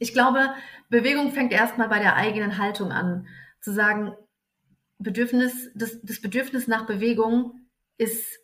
[0.00, 0.52] Ich glaube,
[0.88, 3.28] Bewegung fängt erstmal bei der eigenen Haltung an.
[3.60, 4.16] Zu sagen,
[4.98, 7.60] Bedürfnis, das, das Bedürfnis nach Bewegung
[7.98, 8.40] ist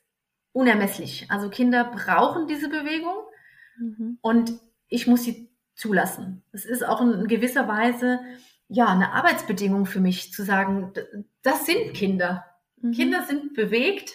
[0.53, 1.27] unermesslich.
[1.31, 3.17] Also Kinder brauchen diese Bewegung
[3.79, 4.19] mhm.
[4.21, 4.53] und
[4.89, 6.43] ich muss sie zulassen.
[6.53, 8.21] Es ist auch in gewisser Weise
[8.69, 10.93] ja eine Arbeitsbedingung für mich zu sagen,
[11.43, 12.45] das sind Kinder.
[12.81, 12.93] Mhm.
[12.93, 14.13] Kinder sind bewegt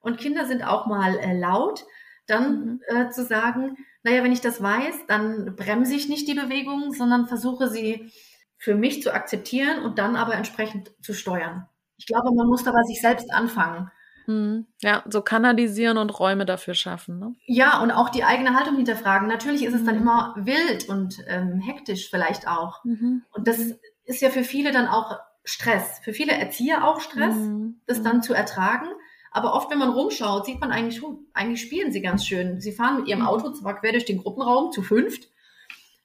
[0.00, 1.84] und Kinder sind auch mal äh, laut.
[2.26, 2.80] Dann mhm.
[2.86, 7.26] äh, zu sagen, naja, wenn ich das weiß, dann bremse ich nicht die Bewegung, sondern
[7.26, 8.12] versuche sie
[8.58, 11.68] für mich zu akzeptieren und dann aber entsprechend zu steuern.
[11.96, 13.90] Ich glaube, man muss da bei sich selbst anfangen.
[14.26, 14.66] Hm.
[14.80, 17.18] Ja, so kanalisieren und Räume dafür schaffen.
[17.18, 17.34] Ne?
[17.46, 19.28] Ja, und auch die eigene Haltung hinterfragen.
[19.28, 20.02] Natürlich ist es dann mhm.
[20.02, 22.84] immer wild und ähm, hektisch vielleicht auch.
[22.84, 23.22] Mhm.
[23.32, 23.58] Und das
[24.04, 26.00] ist ja für viele dann auch Stress.
[26.02, 27.80] Für viele Erzieher auch Stress, mhm.
[27.86, 28.22] das dann mhm.
[28.22, 28.86] zu ertragen.
[29.32, 32.60] Aber oft, wenn man rumschaut, sieht man eigentlich eigentlich spielen sie ganz schön.
[32.60, 33.26] Sie fahren mit ihrem.
[33.26, 35.28] Auto zwar quer durch den Gruppenraum zu fünft.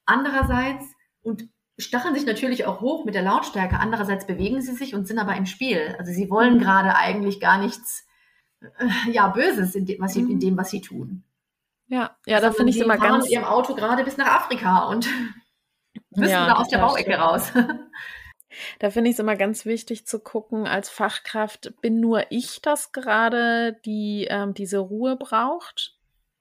[0.06, 0.86] Andererseits
[1.22, 3.80] und stacheln sich natürlich auch hoch mit der Lautstärke.
[3.80, 5.96] Andererseits bewegen sie sich und sind aber im Spiel.
[6.00, 8.07] Also sie wollen gerade eigentlich gar nichts
[8.62, 10.39] äh, ja, Böses in dem, was sie, in mhm.
[10.39, 11.24] dem, was sie tun.
[11.88, 13.26] Ja, ja, da finde ich es immer ganz.
[13.26, 15.08] mit ihrem Auto gerade bis nach Afrika und
[16.12, 17.20] müssen ja, da aus der Bauecke stimmt.
[17.20, 17.52] raus.
[18.80, 22.91] Da finde ich es immer ganz wichtig zu gucken, als Fachkraft, bin nur ich das
[22.91, 25.97] gerade, die ähm, diese Ruhe braucht?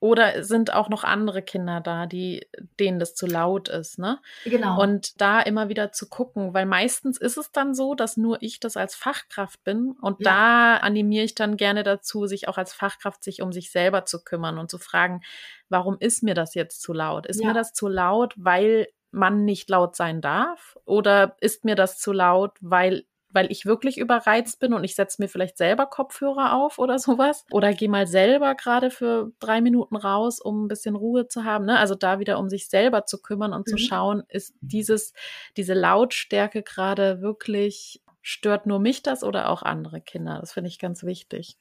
[0.07, 2.47] Oder sind auch noch andere Kinder da, die,
[2.79, 4.19] denen das zu laut ist, ne?
[4.45, 4.81] Genau.
[4.81, 8.61] Und da immer wieder zu gucken, weil meistens ist es dann so, dass nur ich
[8.61, 10.31] das als Fachkraft bin und ja.
[10.31, 14.23] da animiere ich dann gerne dazu, sich auch als Fachkraft sich um sich selber zu
[14.23, 15.21] kümmern und zu fragen,
[15.67, 17.25] warum ist mir das jetzt zu laut?
[17.25, 17.47] Ist ja.
[17.47, 20.77] mir das zu laut, weil man nicht laut sein darf?
[20.85, 25.21] Oder ist mir das zu laut, weil weil ich wirklich überreizt bin und ich setze
[25.21, 27.45] mir vielleicht selber Kopfhörer auf oder sowas.
[27.51, 31.65] Oder gehe mal selber gerade für drei Minuten raus, um ein bisschen Ruhe zu haben.
[31.65, 31.77] Ne?
[31.77, 33.71] Also da wieder um sich selber zu kümmern und mhm.
[33.71, 35.13] zu schauen, ist dieses,
[35.55, 40.39] diese Lautstärke gerade wirklich, stört nur mich das oder auch andere Kinder?
[40.41, 41.57] Das finde ich ganz wichtig.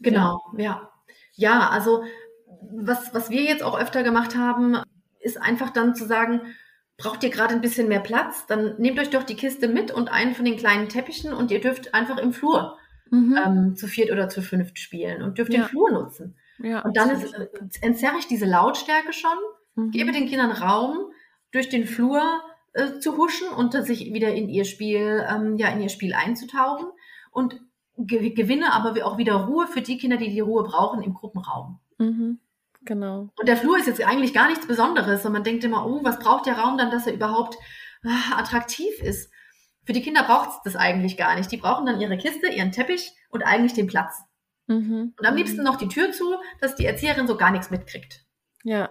[0.00, 0.64] Genau, ja.
[0.64, 0.90] ja.
[1.36, 2.04] Ja, also
[2.70, 4.76] was, was wir jetzt auch öfter gemacht haben,
[5.20, 6.42] ist einfach dann zu sagen,
[6.96, 10.08] braucht ihr gerade ein bisschen mehr Platz, dann nehmt euch doch die Kiste mit und
[10.08, 12.78] einen von den kleinen Teppichen und ihr dürft einfach im Flur
[13.10, 13.38] mhm.
[13.44, 15.60] ähm, zu viert oder zu fünft spielen und dürft ja.
[15.60, 16.36] den Flur nutzen.
[16.58, 17.48] Ja, und dann ist, äh,
[17.80, 19.36] entzerre ich diese Lautstärke schon,
[19.74, 19.90] mhm.
[19.90, 21.10] gebe den Kindern Raum,
[21.50, 22.22] durch den Flur
[22.72, 26.86] äh, zu huschen und sich wieder in ihr Spiel, ähm, ja, in ihr Spiel einzutauchen
[27.32, 27.60] und
[27.96, 31.80] ge gewinne aber auch wieder Ruhe für die Kinder, die die Ruhe brauchen im Gruppenraum.
[31.98, 32.38] Mhm.
[32.84, 33.30] Genau.
[33.36, 36.18] Und der Flur ist jetzt eigentlich gar nichts Besonderes und man denkt immer, oh, was
[36.18, 37.56] braucht der Raum dann, dass er überhaupt
[38.04, 39.30] äh, attraktiv ist?
[39.84, 41.50] Für die Kinder braucht es das eigentlich gar nicht.
[41.50, 44.22] Die brauchen dann ihre Kiste, ihren Teppich und eigentlich den Platz.
[44.66, 45.14] Mhm.
[45.18, 48.24] Und am liebsten noch die Tür zu, dass die Erzieherin so gar nichts mitkriegt.
[48.62, 48.90] Ja.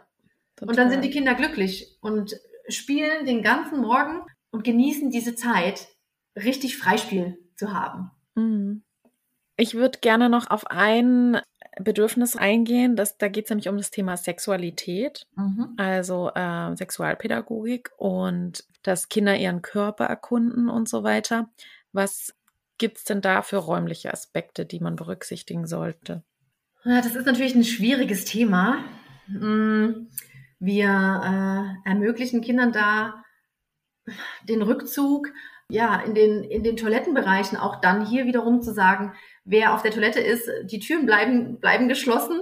[0.56, 0.70] Total.
[0.70, 2.36] Und dann sind die Kinder glücklich und
[2.68, 5.88] spielen den ganzen Morgen und genießen diese Zeit,
[6.36, 8.12] richtig Freispiel zu haben.
[8.36, 8.84] Mhm.
[9.58, 11.40] Ich würde gerne noch auf ein
[11.80, 12.96] Bedürfnis eingehen.
[12.96, 15.74] Das, da geht es nämlich um das Thema Sexualität, mhm.
[15.78, 21.50] also äh, Sexualpädagogik und dass Kinder ihren Körper erkunden und so weiter.
[21.92, 22.34] Was
[22.78, 26.24] gibt es denn da für räumliche Aspekte, die man berücksichtigen sollte?
[26.84, 28.84] Ja, das ist natürlich ein schwieriges Thema.
[29.28, 30.08] Mm,
[30.60, 30.88] wir
[31.86, 33.24] äh, ermöglichen Kindern da
[34.44, 35.30] den Rückzug
[35.74, 39.92] ja, in den, in den Toilettenbereichen auch dann hier wiederum zu sagen, wer auf der
[39.92, 42.42] Toilette ist, die Türen bleiben, bleiben geschlossen.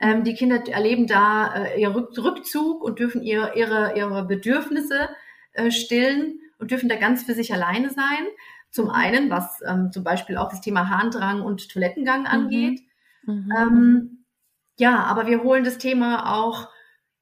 [0.00, 5.08] Ähm, die Kinder erleben da äh, ihr Rückzug und dürfen ihr, ihre, ihre Bedürfnisse
[5.52, 8.26] äh, stillen und dürfen da ganz für sich alleine sein.
[8.70, 12.26] Zum einen, was ähm, zum Beispiel auch das Thema Harndrang und Toilettengang mhm.
[12.26, 12.80] angeht.
[13.24, 13.52] Mhm.
[13.56, 14.24] Ähm,
[14.76, 16.68] ja, aber wir holen das Thema auch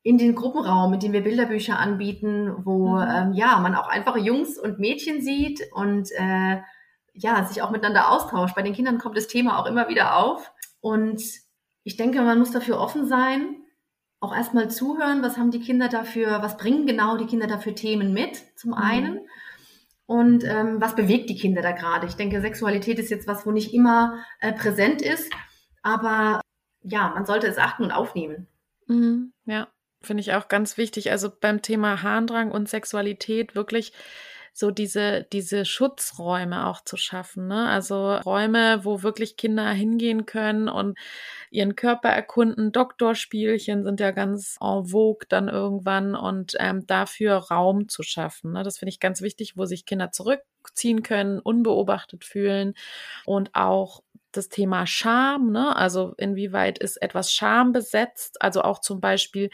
[0.04, 3.08] in den Gruppenraum, in dem wir Bilderbücher anbieten, wo mhm.
[3.08, 6.60] ähm, ja man auch einfache Jungs und Mädchen sieht und äh,
[7.14, 8.54] ja sich auch miteinander austauscht.
[8.54, 11.22] Bei den Kindern kommt das Thema auch immer wieder auf und
[11.84, 13.56] ich denke, man muss dafür offen sein,
[14.20, 18.12] auch erstmal zuhören, was haben die Kinder dafür, was bringen genau die Kinder dafür Themen
[18.12, 18.76] mit, zum mhm.
[18.76, 19.20] einen.
[20.06, 22.06] Und ähm, was bewegt die Kinder da gerade?
[22.06, 25.32] Ich denke, Sexualität ist jetzt was, wo nicht immer äh, präsent ist,
[25.82, 26.42] aber
[26.82, 28.46] ja, man sollte es achten und aufnehmen.
[28.86, 29.68] Mhm, ja,
[30.04, 31.10] finde ich auch ganz wichtig.
[31.10, 33.92] Also beim Thema Harndrang und Sexualität wirklich
[34.56, 37.48] so diese, diese Schutzräume auch zu schaffen.
[37.48, 37.68] Ne?
[37.68, 40.96] Also Räume, wo wirklich Kinder hingehen können und
[41.50, 42.70] ihren Körper erkunden.
[42.70, 48.52] Doktorspielchen sind ja ganz en vogue dann irgendwann und ähm, dafür Raum zu schaffen.
[48.52, 48.62] Ne?
[48.62, 52.74] Das finde ich ganz wichtig, wo sich Kinder zurückziehen können, unbeobachtet fühlen
[53.26, 54.03] und auch
[54.36, 55.74] das Thema Scham, ne?
[55.76, 59.50] also inwieweit ist etwas Scham besetzt, also auch zum Beispiel,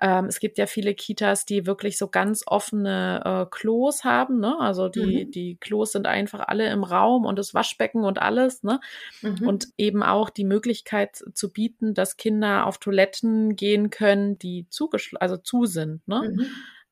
[0.00, 4.58] ähm, es gibt ja viele Kitas, die wirklich so ganz offene äh, Klos haben, ne?
[4.60, 5.30] also die, mhm.
[5.30, 8.80] die Klos sind einfach alle im Raum und das Waschbecken und alles, ne?
[9.22, 9.46] Mhm.
[9.46, 15.20] und eben auch die Möglichkeit zu bieten, dass Kinder auf Toiletten gehen können, die zugeschlossen,
[15.20, 16.32] also zu sind, ne?
[16.34, 16.46] Mhm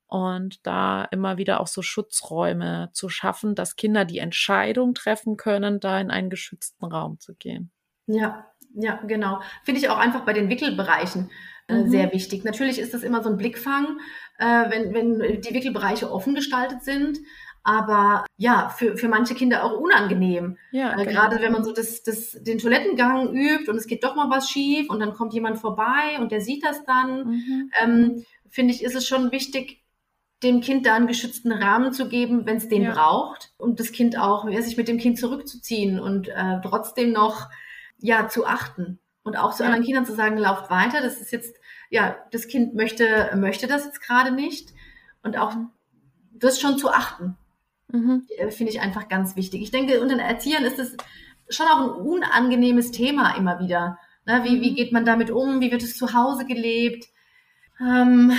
[0.07, 5.81] und da immer wieder auch so Schutzräume zu schaffen, dass Kinder die Entscheidung treffen können,
[5.81, 7.71] da in einen geschützten Raum zu gehen.
[8.07, 9.41] Ja, ja, genau.
[9.65, 11.31] Finde ich auch einfach bei den Wickelbereichen
[11.69, 11.91] äh, mhm.
[11.91, 12.45] sehr wichtig.
[12.45, 13.99] Natürlich ist das immer so ein Blickfang,
[14.39, 17.19] äh, wenn, wenn die Wickelbereiche offen gestaltet sind.
[17.65, 20.57] Aber ja, für, für manche Kinder auch unangenehm.
[20.71, 21.11] Ja, äh, genau.
[21.11, 24.49] Gerade wenn man so das, das, den Toilettengang übt und es geht doch mal was
[24.49, 27.27] schief und dann kommt jemand vorbei und der sieht das dann.
[27.27, 27.71] Mhm.
[27.83, 29.83] Ähm, Finde ich, ist es schon wichtig,
[30.43, 32.93] dem Kind da einen geschützten Rahmen zu geben, wenn es den ja.
[32.93, 37.49] braucht, und das Kind auch, sich mit dem Kind zurückzuziehen und äh, trotzdem noch
[37.99, 39.69] ja zu achten und auch zu ja.
[39.69, 41.01] anderen Kindern zu sagen, lauft weiter.
[41.01, 41.57] Das ist jetzt
[41.89, 44.71] ja das Kind möchte möchte das jetzt gerade nicht
[45.23, 45.55] und auch
[46.33, 47.37] das schon zu achten,
[47.89, 48.27] mhm.
[48.37, 49.63] Äh, finde ich einfach ganz wichtig.
[49.63, 50.97] Ich denke, unter den Erziehern ist es
[51.49, 53.99] schon auch ein unangenehmes Thema immer wieder.
[54.27, 54.43] Ne?
[54.45, 54.75] Wie, wie mhm.
[54.75, 55.61] geht man damit um?
[55.61, 57.07] Wie wird es zu Hause gelebt?
[57.79, 58.33] Ähm,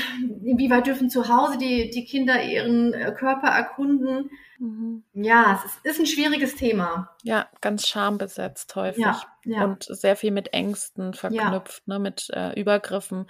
[0.43, 4.32] inwieweit dürfen zu Hause die, die Kinder ihren äh, Körper erkunden?
[4.60, 5.04] Mhm.
[5.13, 7.12] Ja, es ist, ist, ein schwieriges Thema.
[7.21, 9.04] Ja, ganz schambesetzt häufig.
[9.04, 9.63] Ja, ja.
[9.63, 11.93] Und sehr viel mit Ängsten verknüpft, ja.
[11.93, 13.28] ne, mit äh, Übergriffen.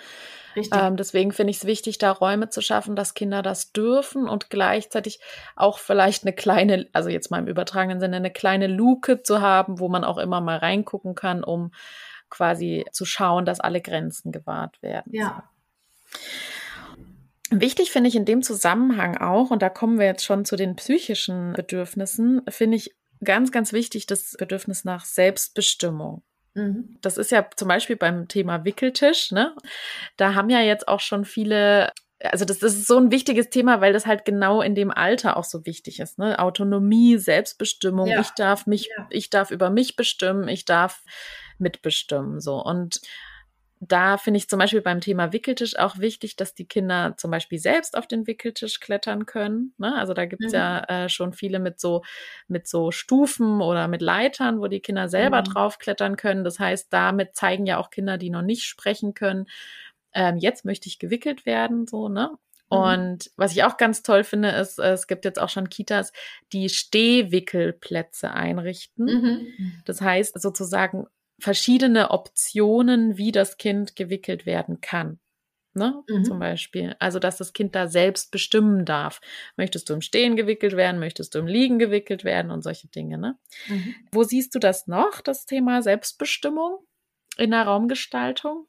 [0.55, 0.79] Richtig.
[0.79, 4.49] Ähm, deswegen finde ich es wichtig, da Räume zu schaffen, dass Kinder das dürfen und
[4.49, 5.19] gleichzeitig
[5.57, 9.79] auch vielleicht eine kleine, also jetzt mal im übertragenen Sinne, eine kleine Luke zu haben,
[9.79, 11.71] wo man auch immer mal reingucken kann, um
[12.29, 15.11] quasi zu schauen, dass alle Grenzen gewahrt werden.
[15.13, 15.43] Ja.
[17.49, 20.75] Wichtig finde ich in dem Zusammenhang auch, und da kommen wir jetzt schon zu den
[20.75, 26.23] psychischen Bedürfnissen, finde ich ganz, ganz wichtig das Bedürfnis nach Selbstbestimmung.
[26.55, 26.97] Mhm.
[27.01, 29.55] Das ist ja zum Beispiel beim Thema Wickeltisch, ne?
[30.17, 33.79] Da haben ja jetzt auch schon viele also das, das, ist so ein wichtiges Thema,
[33.79, 36.17] weil das halt genau in dem Alter auch so wichtig ist.
[36.17, 36.39] Ne?
[36.39, 38.07] Autonomie, Selbstbestimmung.
[38.07, 38.21] Ja.
[38.21, 39.07] Ich darf mich, ja.
[39.11, 41.03] ich darf über mich bestimmen, ich darf
[41.59, 42.39] mitbestimmen.
[42.39, 43.01] So und
[43.79, 47.59] da finde ich zum Beispiel beim Thema Wickeltisch auch wichtig, dass die Kinder zum Beispiel
[47.59, 49.73] selbst auf den Wickeltisch klettern können.
[49.77, 49.95] Ne?
[49.95, 50.57] Also da gibt es mhm.
[50.57, 52.03] ja äh, schon viele mit so,
[52.47, 55.45] mit so Stufen oder mit Leitern, wo die Kinder selber mhm.
[55.45, 56.43] drauf klettern können.
[56.43, 59.45] Das heißt, damit zeigen ja auch Kinder, die noch nicht sprechen können,
[60.13, 62.31] ähm, jetzt möchte ich gewickelt werden, so, ne?
[62.71, 62.77] Mhm.
[62.77, 66.11] Und was ich auch ganz toll finde, ist, es gibt jetzt auch schon Kitas,
[66.53, 69.05] die Stehwickelplätze einrichten.
[69.05, 69.81] Mhm.
[69.85, 71.05] Das heißt sozusagen
[71.39, 75.19] verschiedene Optionen, wie das Kind gewickelt werden kann.
[75.77, 76.03] Ne?
[76.09, 76.25] Mhm.
[76.25, 76.95] Zum Beispiel.
[76.99, 79.21] Also, dass das Kind da selbst bestimmen darf.
[79.55, 80.99] Möchtest du im Stehen gewickelt werden?
[80.99, 82.51] Möchtest du im Liegen gewickelt werden?
[82.51, 83.17] Und solche Dinge.
[83.19, 83.37] Ne?
[83.67, 83.95] Mhm.
[84.11, 86.79] Wo siehst du das noch, das Thema Selbstbestimmung
[87.37, 88.65] in der Raumgestaltung?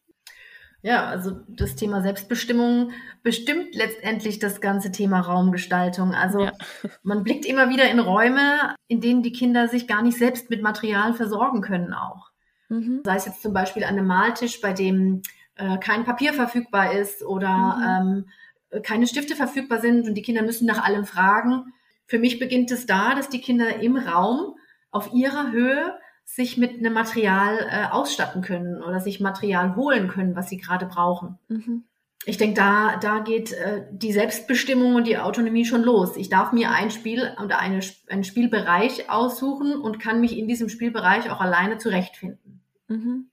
[0.83, 2.93] Ja, also das Thema Selbstbestimmung
[3.23, 6.15] bestimmt letztendlich das ganze Thema Raumgestaltung.
[6.15, 6.53] Also ja.
[7.03, 10.63] man blickt immer wieder in Räume, in denen die Kinder sich gar nicht selbst mit
[10.63, 12.31] Material versorgen können auch.
[12.69, 13.03] Mhm.
[13.05, 15.23] Sei es jetzt zum Beispiel an einem Maltisch, bei dem
[15.57, 18.27] äh, kein Papier verfügbar ist oder mhm.
[18.71, 21.73] ähm, keine Stifte verfügbar sind und die Kinder müssen nach allem fragen.
[22.07, 24.57] Für mich beginnt es da, dass die Kinder im Raum
[24.91, 25.95] auf ihrer Höhe
[26.25, 30.87] sich mit einem Material äh, ausstatten können oder sich Material holen können, was sie gerade
[30.87, 31.39] brauchen.
[31.49, 31.85] Mhm.
[32.25, 36.17] Ich denke, da, da geht äh, die Selbstbestimmung und die Autonomie schon los.
[36.17, 40.69] Ich darf mir ein Spiel oder eine, einen Spielbereich aussuchen und kann mich in diesem
[40.69, 42.48] Spielbereich auch alleine zurechtfinden.
[42.89, 43.31] Mhm.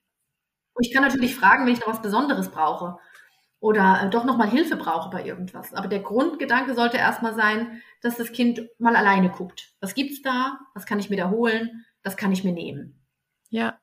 [0.74, 2.98] Und ich kann natürlich fragen, wenn ich noch was Besonderes brauche
[3.60, 5.74] oder äh, doch nochmal Hilfe brauche bei irgendwas.
[5.74, 9.74] Aber der Grundgedanke sollte erstmal sein, dass das Kind mal alleine guckt.
[9.80, 10.60] Was gibt's da?
[10.74, 11.86] Was kann ich mir da holen?
[12.04, 13.02] Das kann ich mir nehmen.
[13.50, 13.80] Ja,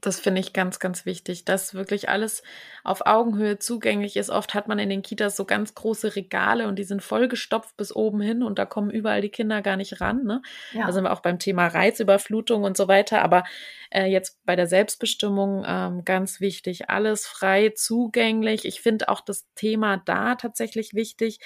[0.00, 2.42] das finde ich ganz, ganz wichtig, dass wirklich alles
[2.84, 4.28] auf Augenhöhe zugänglich ist.
[4.28, 7.96] Oft hat man in den Kitas so ganz große Regale und die sind vollgestopft bis
[7.96, 10.24] oben hin und da kommen überall die Kinder gar nicht ran.
[10.24, 10.42] Ne?
[10.72, 10.86] Ja.
[10.86, 13.22] Da sind wir auch beim Thema Reizüberflutung und so weiter.
[13.22, 13.44] Aber
[13.90, 18.66] äh, jetzt bei der Selbstbestimmung ähm, ganz wichtig, alles frei zugänglich.
[18.66, 21.40] Ich finde auch das Thema da tatsächlich wichtig,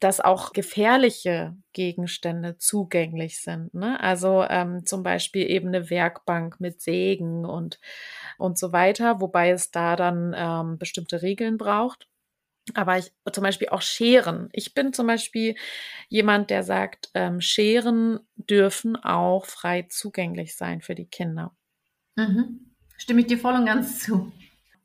[0.00, 3.74] dass auch gefährliche Gegenstände zugänglich sind.
[3.74, 3.98] Ne?
[4.00, 7.80] Also ähm, zum Beispiel eben eine Werkbank mit Sägen und,
[8.38, 12.08] und so weiter, wobei es da dann ähm, bestimmte Regeln braucht.
[12.74, 14.48] Aber ich zum Beispiel auch Scheren.
[14.52, 15.56] Ich bin zum Beispiel
[16.08, 21.56] jemand, der sagt, ähm, Scheren dürfen auch frei zugänglich sein für die Kinder.
[22.16, 22.74] Mhm.
[22.96, 24.32] Stimme ich dir voll und ganz zu.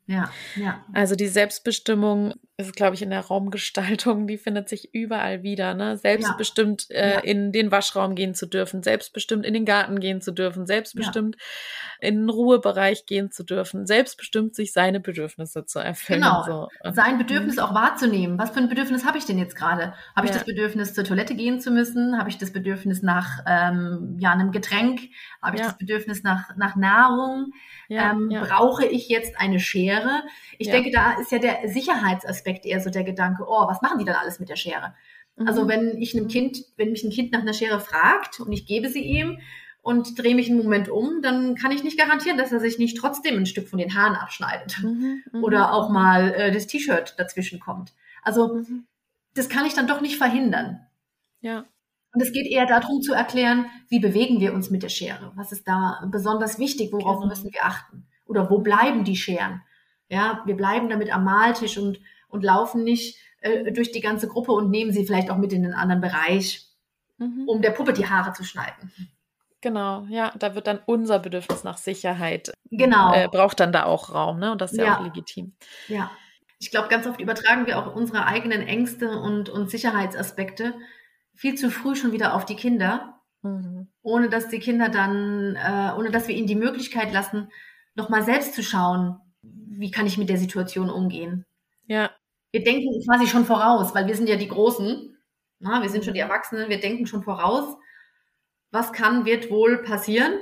[0.06, 0.84] Ja, ja.
[0.93, 5.74] Also die Selbstbestimmung ist, glaube ich, in der Raumgestaltung, die findet sich überall wieder.
[5.74, 5.97] Ne?
[5.97, 6.95] Selbstbestimmt ja.
[6.95, 7.20] Äh, ja.
[7.20, 12.08] in den Waschraum gehen zu dürfen, selbstbestimmt in den Garten gehen zu dürfen, selbstbestimmt ja.
[12.08, 16.22] in den Ruhebereich gehen zu dürfen, selbstbestimmt sich seine Bedürfnisse zu erfüllen.
[16.22, 16.68] Genau, so.
[16.91, 18.38] sein Bedürfnis auch wahrzunehmen.
[18.38, 19.93] Was für ein Bedürfnis habe ich denn jetzt gerade?
[20.16, 22.20] Habe ich das Bedürfnis, zur Toilette gehen zu müssen?
[22.20, 24.99] Habe ich das Bedürfnis nach ähm, ja, einem Getränk?
[25.41, 27.51] Habe ich das Bedürfnis nach, nach Nahrung?
[27.89, 29.93] Ähm, brauche ich jetzt eine Schere?
[30.58, 34.00] Ich denke, da ist ja der Sicherheitsaspekt Aspekt eher so der Gedanke, oh, was machen
[34.00, 34.94] die dann alles mit der Schere?
[35.36, 35.48] Mhm.
[35.48, 38.66] Also wenn ich einem Kind, wenn mich ein Kind nach einer Schere fragt und ich
[38.66, 39.39] gebe sie ihm
[39.82, 42.98] und drehe mich einen Moment um, dann kann ich nicht garantieren, dass er sich nicht
[42.98, 45.44] trotzdem ein Stück von den Haaren abschneidet mhm, mhm.
[45.44, 47.94] oder auch mal äh, das T-Shirt dazwischen kommt.
[48.22, 48.86] Also mhm.
[49.34, 50.86] das kann ich dann doch nicht verhindern.
[51.41, 51.66] Ja.
[52.14, 55.32] Und es geht eher darum zu erklären, wie bewegen wir uns mit der Schere?
[55.36, 56.91] Was ist da besonders wichtig?
[56.91, 57.28] Worauf genau.
[57.28, 58.06] müssen wir achten?
[58.26, 59.64] Oder wo bleiben die Scheren?
[60.10, 61.99] Ja, wir bleiben damit am Maltisch und
[62.34, 65.62] und laufen nicht äh, durch die ganze Gruppe und nehmen sie vielleicht auch mit in
[65.62, 66.68] den anderen Bereich,
[67.20, 67.47] mhm.
[67.47, 68.91] um der Puppe die Haare zu schneiden.
[69.62, 73.14] Genau, ja, da wird dann unser Bedürfnis nach Sicherheit, genau.
[73.14, 74.51] Äh, braucht dann da auch Raum, ne?
[74.51, 75.54] Und das ist ja, ja auch legitim.
[75.88, 76.12] Ja,
[76.60, 80.74] ich glaube, ganz oft übertragen wir auch unsere eigenen Ängste und, und Sicherheitsaspekte
[81.36, 83.88] viel zu früh schon wieder auf die Kinder, mhm.
[84.01, 87.49] ohne dass die Kinder dann, äh, ohne dass wir ihnen die Möglichkeit lassen,
[87.95, 91.46] nochmal selbst zu schauen, wie kann ich mit der Situation umgehen.
[91.86, 92.10] Ja,
[92.54, 95.18] wir denken quasi schon voraus, weil wir sind ja die Großen.
[95.60, 97.76] Na, wir sind schon die Erwachsenen, wir denken schon voraus.
[98.72, 100.34] Was kann, wird wohl passieren?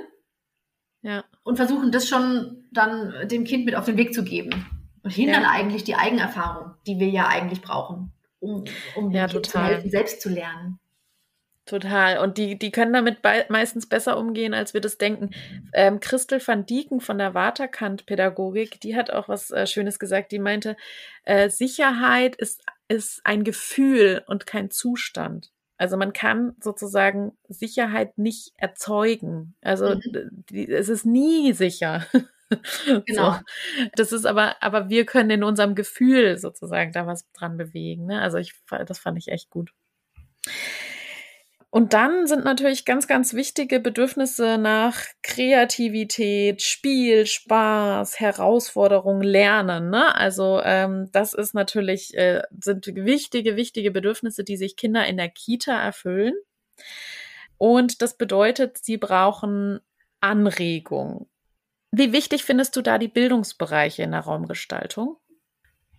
[1.00, 1.24] Ja.
[1.42, 4.66] Und versuchen das schon dann dem Kind mit auf den Weg zu geben.
[5.02, 5.50] Und hindern ja.
[5.50, 10.20] eigentlich die Eigenerfahrung, die wir ja eigentlich brauchen, um, um ja, dem zu helfen, selbst
[10.20, 10.78] zu lernen.
[11.64, 12.18] Total.
[12.18, 15.30] Und die, die können damit meistens besser umgehen, als wir das denken.
[15.72, 20.32] Ähm, Christel van Dieken von der Waterkant-Pädagogik, die hat auch was äh, Schönes gesagt.
[20.32, 20.76] Die meinte,
[21.24, 25.52] äh, Sicherheit ist, ist ein Gefühl und kein Zustand.
[25.76, 29.54] Also man kann sozusagen Sicherheit nicht erzeugen.
[29.62, 30.44] Also mhm.
[30.50, 32.06] die, es ist nie sicher.
[33.06, 33.32] Genau.
[33.32, 33.40] So.
[33.94, 38.04] Das ist aber, aber wir können in unserem Gefühl sozusagen da was dran bewegen.
[38.04, 38.20] Ne?
[38.20, 39.72] Also ich, das fand ich echt gut.
[41.74, 49.88] Und dann sind natürlich ganz, ganz wichtige Bedürfnisse nach Kreativität, Spiel, Spaß, Herausforderung, Lernen.
[49.88, 50.14] Ne?
[50.14, 55.30] Also ähm, das ist natürlich, äh, sind wichtige, wichtige Bedürfnisse, die sich Kinder in der
[55.30, 56.34] Kita erfüllen.
[57.56, 59.80] Und das bedeutet, sie brauchen
[60.20, 61.26] Anregung.
[61.90, 65.16] Wie wichtig findest du da die Bildungsbereiche in der Raumgestaltung?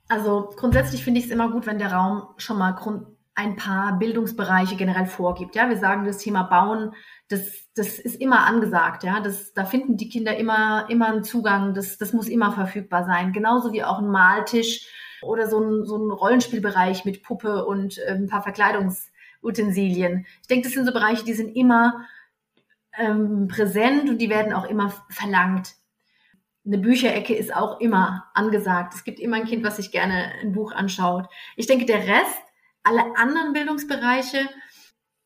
[0.07, 3.97] Also grundsätzlich finde ich es immer gut, wenn der Raum schon mal Grund ein paar
[3.97, 5.55] Bildungsbereiche generell vorgibt.
[5.55, 6.93] Ja, wir sagen, das Thema Bauen,
[7.29, 9.03] das, das ist immer angesagt.
[9.03, 11.73] Ja, das, da finden die Kinder immer, immer einen Zugang.
[11.73, 13.33] Das, das muss immer verfügbar sein.
[13.33, 14.87] Genauso wie auch ein Maltisch
[15.23, 20.27] oder so ein, so ein Rollenspielbereich mit Puppe und äh, ein paar Verkleidungsutensilien.
[20.41, 22.05] Ich denke, das sind so Bereiche, die sind immer
[22.97, 25.73] ähm, präsent und die werden auch immer verlangt.
[26.65, 28.93] Eine Bücherecke ist auch immer angesagt.
[28.93, 31.27] Es gibt immer ein Kind, was sich gerne ein Buch anschaut.
[31.55, 32.43] Ich denke, der Rest
[32.83, 34.49] alle anderen Bildungsbereiche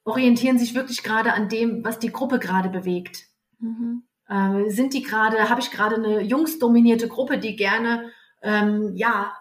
[0.04, 3.26] orientieren sich wirklich gerade an dem, was die Gruppe gerade bewegt.
[3.60, 4.04] Mhm.
[4.28, 9.34] Äh, sind die gerade, habe ich gerade eine jungsdominierte Gruppe, die gerne ähm, ja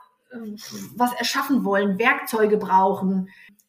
[0.96, 3.28] was erschaffen wollen, Werkzeuge brauchen,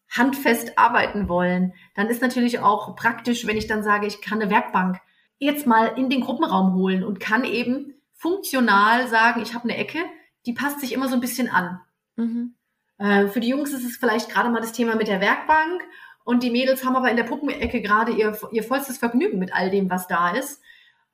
[0.09, 4.49] handfest arbeiten wollen, dann ist natürlich auch praktisch, wenn ich dann sage, ich kann eine
[4.49, 4.99] Werkbank
[5.37, 9.99] jetzt mal in den Gruppenraum holen und kann eben funktional sagen, ich habe eine Ecke,
[10.45, 11.79] die passt sich immer so ein bisschen an.
[12.15, 12.55] Mhm.
[12.97, 15.83] Äh, für die Jungs ist es vielleicht gerade mal das Thema mit der Werkbank
[16.23, 19.69] und die Mädels haben aber in der Puppenecke gerade ihr, ihr vollstes Vergnügen mit all
[19.69, 20.61] dem, was da ist.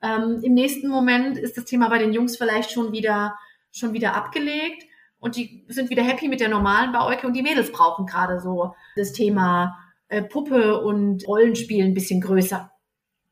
[0.01, 3.38] Ähm, Im nächsten Moment ist das Thema bei den Jungs vielleicht schon wieder,
[3.71, 4.86] schon wieder abgelegt
[5.19, 8.75] und die sind wieder happy mit der normalen Bauecke und die Mädels brauchen gerade so
[8.95, 9.77] das Thema
[10.07, 12.71] äh, Puppe und Rollenspiel ein bisschen größer.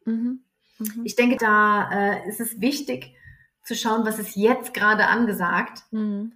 [0.06, 0.44] Mhm.
[0.78, 1.02] Mhm.
[1.04, 3.16] Ich denke, da äh, ist es wichtig
[3.64, 5.84] zu schauen, was ist jetzt gerade angesagt.
[5.92, 6.34] Mhm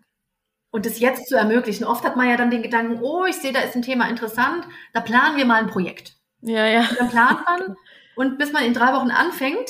[0.76, 1.86] und das jetzt zu ermöglichen.
[1.86, 4.67] Oft hat man ja dann den Gedanken, oh, ich sehe, da ist ein Thema interessant,
[4.91, 6.17] da planen wir mal ein Projekt.
[6.41, 6.82] Ja, ja.
[6.82, 7.78] Und dann plant man
[8.17, 9.69] und bis man in drei Wochen anfängt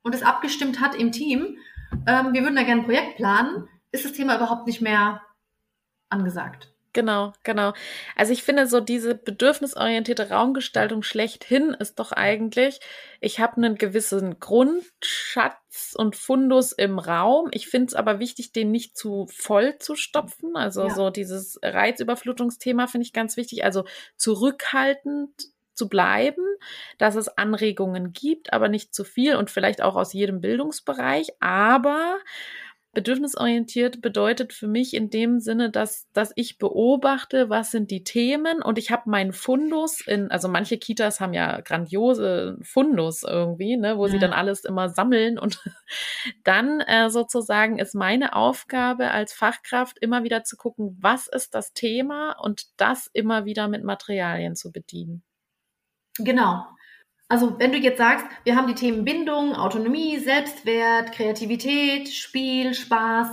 [0.00, 1.58] und es abgestimmt hat im Team,
[2.06, 5.20] ähm, wir würden da gerne ein Projekt planen, ist das Thema überhaupt nicht mehr
[6.08, 6.72] angesagt.
[6.96, 7.74] Genau, genau.
[8.14, 12.80] Also ich finde so diese bedürfnisorientierte Raumgestaltung schlechthin ist doch eigentlich,
[13.20, 17.50] ich habe einen gewissen Grundschatz und Fundus im Raum.
[17.52, 20.56] Ich finde es aber wichtig, den nicht zu voll zu stopfen.
[20.56, 20.94] Also ja.
[20.94, 23.62] so dieses Reizüberflutungsthema finde ich ganz wichtig.
[23.62, 23.84] Also
[24.16, 25.34] zurückhaltend
[25.74, 26.46] zu bleiben,
[26.96, 31.28] dass es Anregungen gibt, aber nicht zu viel und vielleicht auch aus jedem Bildungsbereich.
[31.40, 32.16] Aber
[32.96, 38.62] bedürfnisorientiert bedeutet für mich in dem Sinne, dass, dass ich beobachte, was sind die Themen
[38.62, 43.98] und ich habe meinen Fundus in, also manche Kitas haben ja grandiose Fundus irgendwie, ne,
[43.98, 44.12] wo ja.
[44.12, 45.62] sie dann alles immer sammeln und
[46.44, 51.74] dann äh, sozusagen ist meine Aufgabe als Fachkraft immer wieder zu gucken, was ist das
[51.74, 55.22] Thema und das immer wieder mit Materialien zu bedienen.
[56.16, 56.64] Genau.
[57.28, 63.28] Also wenn du jetzt sagst, wir haben die Themen Bindung, Autonomie, Selbstwert, Kreativität, Spiel, Spaß.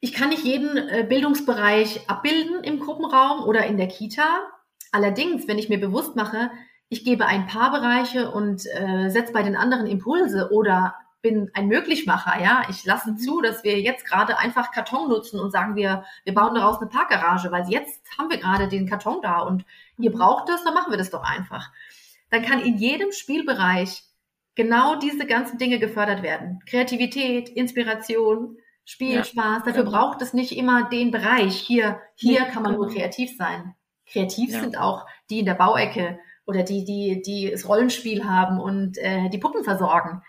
[0.00, 4.40] Ich kann nicht jeden äh, Bildungsbereich abbilden im Gruppenraum oder in der Kita.
[4.92, 6.50] Allerdings, wenn ich mir bewusst mache,
[6.88, 11.66] ich gebe ein paar Bereiche und äh, setze bei den anderen Impulse oder bin ein
[11.66, 12.62] Möglichmacher, ja.
[12.68, 16.54] Ich lasse zu, dass wir jetzt gerade einfach Karton nutzen und sagen wir, wir bauen
[16.54, 19.64] daraus eine Parkgarage, weil jetzt haben wir gerade den Karton da und
[19.98, 21.70] ihr braucht das, dann machen wir das doch einfach
[22.30, 24.02] dann kann in jedem Spielbereich
[24.54, 26.60] genau diese ganzen Dinge gefördert werden.
[26.66, 29.64] Kreativität, Inspiration, Spiel, ja, Spaß.
[29.64, 29.90] Dafür genau.
[29.90, 31.56] braucht es nicht immer den Bereich.
[31.56, 32.84] Hier, hier nee, kann man genau.
[32.84, 33.74] nur kreativ sein.
[34.06, 34.60] Kreativ ja.
[34.60, 39.30] sind auch die in der Bauecke oder die, die, die das Rollenspiel haben und äh,
[39.30, 40.22] die Puppen versorgen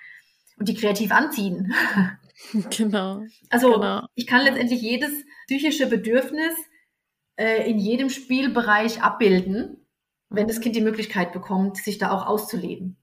[0.58, 1.74] und die kreativ anziehen.
[2.70, 3.24] Genau.
[3.50, 4.06] Also genau.
[4.14, 5.10] ich kann letztendlich jedes
[5.48, 6.54] psychische Bedürfnis
[7.38, 9.85] äh, in jedem Spielbereich abbilden
[10.30, 12.98] wenn das Kind die Möglichkeit bekommt, sich da auch auszuleben.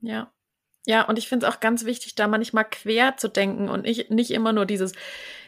[0.00, 0.32] Ja.
[0.86, 4.10] Ja, und ich finde es auch ganz wichtig, da manchmal quer zu denken und nicht,
[4.10, 4.92] nicht immer nur dieses,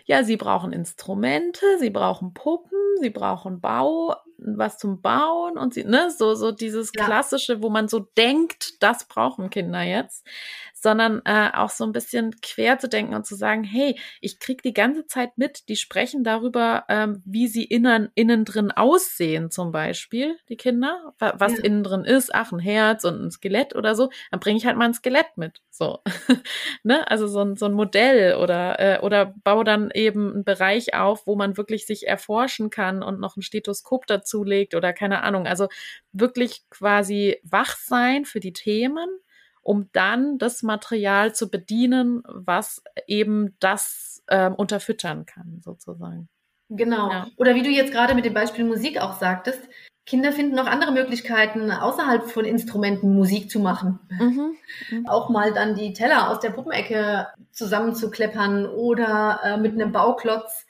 [0.04, 5.84] ja, sie brauchen Instrumente, sie brauchen Puppen, sie brauchen Bau, was zum Bauen und sie,
[5.84, 10.26] ne, so, so dieses klassische, wo man so denkt, das brauchen Kinder jetzt,
[10.82, 14.62] sondern äh, auch so ein bisschen quer zu denken und zu sagen, hey, ich krieg
[14.62, 19.70] die ganze Zeit mit, die sprechen darüber, ähm, wie sie innen, innen drin aussehen, zum
[19.70, 21.64] Beispiel, die Kinder, was ja.
[21.64, 24.76] innen drin ist, ach, ein Herz und ein Skelett oder so, dann bringe ich halt
[24.76, 26.00] mal ein Skelett mit, so,
[26.82, 30.94] ne, also so ein, so ein Modell oder, äh, oder baue dann eben einen Bereich
[30.94, 35.46] auf, wo man wirklich sich erforschen kann und noch ein Stethoskop dazulegt oder keine Ahnung,
[35.46, 35.68] also
[36.12, 39.08] wirklich quasi wach sein für die Themen,
[39.62, 46.28] um dann das Material zu bedienen, was eben das ähm, unterfüttern kann, sozusagen.
[46.68, 47.10] Genau.
[47.10, 47.26] Ja.
[47.36, 49.60] Oder wie du jetzt gerade mit dem Beispiel Musik auch sagtest,
[50.04, 54.00] Kinder finden noch andere Möglichkeiten, außerhalb von Instrumenten Musik zu machen.
[54.10, 54.56] Mhm.
[54.90, 55.06] Mhm.
[55.08, 60.66] Auch mal dann die Teller aus der Puppenecke zusammenzukleppern oder äh, mit einem Bauklotz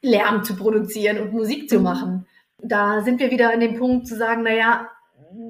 [0.00, 1.82] Lärm zu produzieren und Musik zu mhm.
[1.82, 2.26] machen.
[2.58, 4.88] Da sind wir wieder an dem Punkt zu sagen, naja,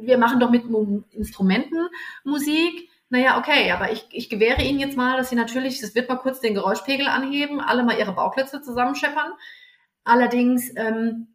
[0.02, 0.64] wir machen doch mit
[1.10, 1.88] Instrumenten
[2.24, 2.88] Musik.
[3.08, 6.16] Naja, okay, aber ich, ich gewähre Ihnen jetzt mal, dass Sie natürlich, es wird mal
[6.16, 9.32] kurz den Geräuschpegel anheben, alle mal Ihre Bauklötze zusammenscheppern.
[10.04, 11.28] Allerdings ähm,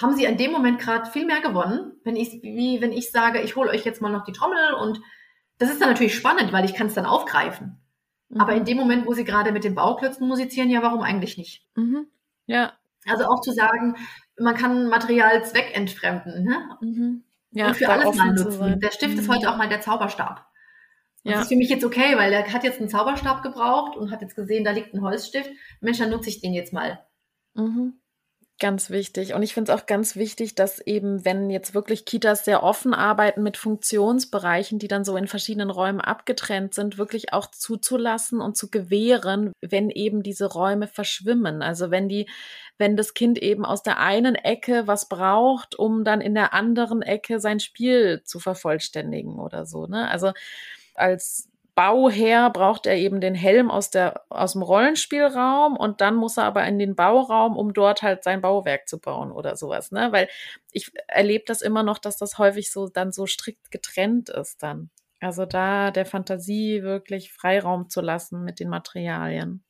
[0.00, 3.40] haben Sie in dem Moment gerade viel mehr gewonnen, wenn ich, wie wenn ich sage,
[3.40, 5.00] ich hole euch jetzt mal noch die Trommel und
[5.58, 7.78] das ist dann natürlich spannend, weil ich kann es dann aufgreifen.
[8.28, 8.40] Mhm.
[8.40, 11.64] Aber in dem Moment, wo Sie gerade mit den Bauklötzen musizieren, ja, warum eigentlich nicht?
[11.76, 12.06] Mhm.
[12.46, 12.72] Ja.
[13.06, 13.96] Also auch zu sagen,
[14.38, 16.44] man kann Material zweckentfremden.
[16.44, 16.78] Ne?
[16.80, 17.24] Mhm.
[17.52, 18.80] Ja, und für alles mal nutzen.
[18.80, 19.20] Der Stift mhm.
[19.20, 20.46] ist heute auch mal der Zauberstab.
[21.22, 21.34] Ja.
[21.34, 24.22] Das ist für mich jetzt okay, weil er hat jetzt einen Zauberstab gebraucht und hat
[24.22, 25.50] jetzt gesehen, da liegt ein Holzstift.
[25.80, 27.06] Mensch, dann nutze ich den jetzt mal.
[27.54, 28.00] Mhm.
[28.62, 29.34] Ganz wichtig.
[29.34, 32.94] Und ich finde es auch ganz wichtig, dass eben, wenn jetzt wirklich Kitas sehr offen
[32.94, 38.56] arbeiten mit Funktionsbereichen, die dann so in verschiedenen Räumen abgetrennt sind, wirklich auch zuzulassen und
[38.56, 41.60] zu gewähren, wenn eben diese Räume verschwimmen.
[41.60, 42.28] Also wenn die,
[42.78, 47.02] wenn das Kind eben aus der einen Ecke was braucht, um dann in der anderen
[47.02, 49.88] Ecke sein Spiel zu vervollständigen oder so.
[49.88, 50.08] Ne?
[50.08, 50.30] Also
[50.94, 56.36] als Bauherr braucht er eben den Helm aus, der, aus dem Rollenspielraum und dann muss
[56.36, 60.12] er aber in den Bauraum, um dort halt sein Bauwerk zu bauen oder sowas, ne?
[60.12, 60.28] Weil
[60.70, 64.90] ich erlebe das immer noch, dass das häufig so dann so strikt getrennt ist dann.
[65.20, 69.64] Also da der Fantasie wirklich Freiraum zu lassen mit den Materialien.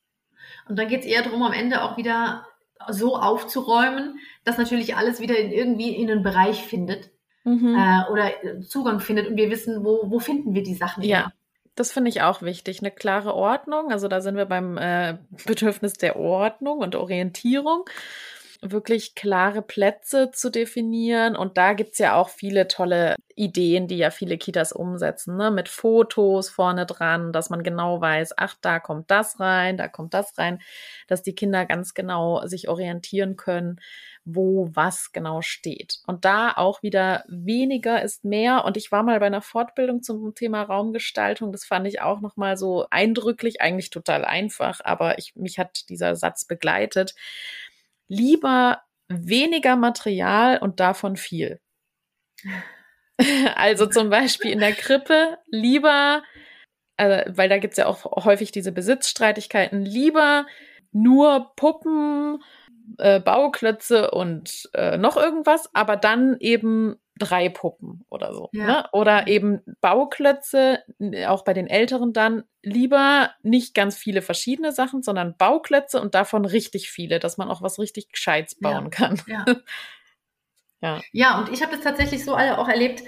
[0.67, 2.45] Und dann geht es eher darum, am Ende auch wieder
[2.89, 7.11] so aufzuräumen, dass natürlich alles wieder in, irgendwie in einen Bereich findet.
[7.45, 7.77] Mhm.
[7.77, 11.03] Äh, oder Zugang findet und wir wissen, wo, wo finden wir die Sachen.
[11.03, 11.31] Ja,
[11.75, 12.79] das finde ich auch wichtig.
[12.79, 13.91] Eine klare Ordnung.
[13.91, 17.85] Also da sind wir beim äh, Bedürfnis der Ordnung und Orientierung.
[18.61, 21.35] Wirklich klare Plätze zu definieren.
[21.35, 25.51] Und da gibt's ja auch viele tolle Ideen, die ja viele Kitas umsetzen, ne?
[25.51, 30.13] mit Fotos vorne dran, dass man genau weiß, ach, da kommt das rein, da kommt
[30.13, 30.61] das rein,
[31.07, 33.81] dass die Kinder ganz genau sich orientieren können
[34.25, 35.99] wo was genau steht.
[36.07, 38.63] Und da auch wieder weniger ist mehr.
[38.65, 41.51] Und ich war mal bei einer Fortbildung zum Thema Raumgestaltung.
[41.51, 46.15] Das fand ich auch nochmal so eindrücklich, eigentlich total einfach, aber ich, mich hat dieser
[46.15, 47.15] Satz begleitet.
[48.07, 51.59] Lieber weniger Material und davon viel.
[53.55, 56.23] Also zum Beispiel in der Krippe lieber,
[56.97, 60.47] äh, weil da gibt's ja auch häufig diese Besitzstreitigkeiten, lieber
[60.91, 62.43] nur Puppen
[62.97, 68.49] äh, Bauklötze und äh, noch irgendwas, aber dann eben drei Puppen oder so.
[68.53, 68.65] Ja.
[68.65, 68.85] Ne?
[68.91, 70.79] Oder eben Bauklötze,
[71.27, 76.45] auch bei den Älteren dann, lieber nicht ganz viele verschiedene Sachen, sondern Bauklötze und davon
[76.45, 78.89] richtig viele, dass man auch was richtig Gescheites bauen ja.
[78.89, 79.21] kann.
[79.27, 79.45] Ja.
[80.81, 81.01] ja.
[81.11, 83.03] ja, und ich habe das tatsächlich so alle auch erlebt.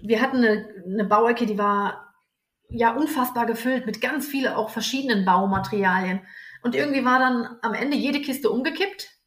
[0.00, 2.14] Wir hatten eine, eine Bauecke, die war
[2.70, 6.20] ja unfassbar gefüllt mit ganz vielen auch verschiedenen Baumaterialien.
[6.62, 9.17] Und irgendwie war dann am Ende jede Kiste umgekippt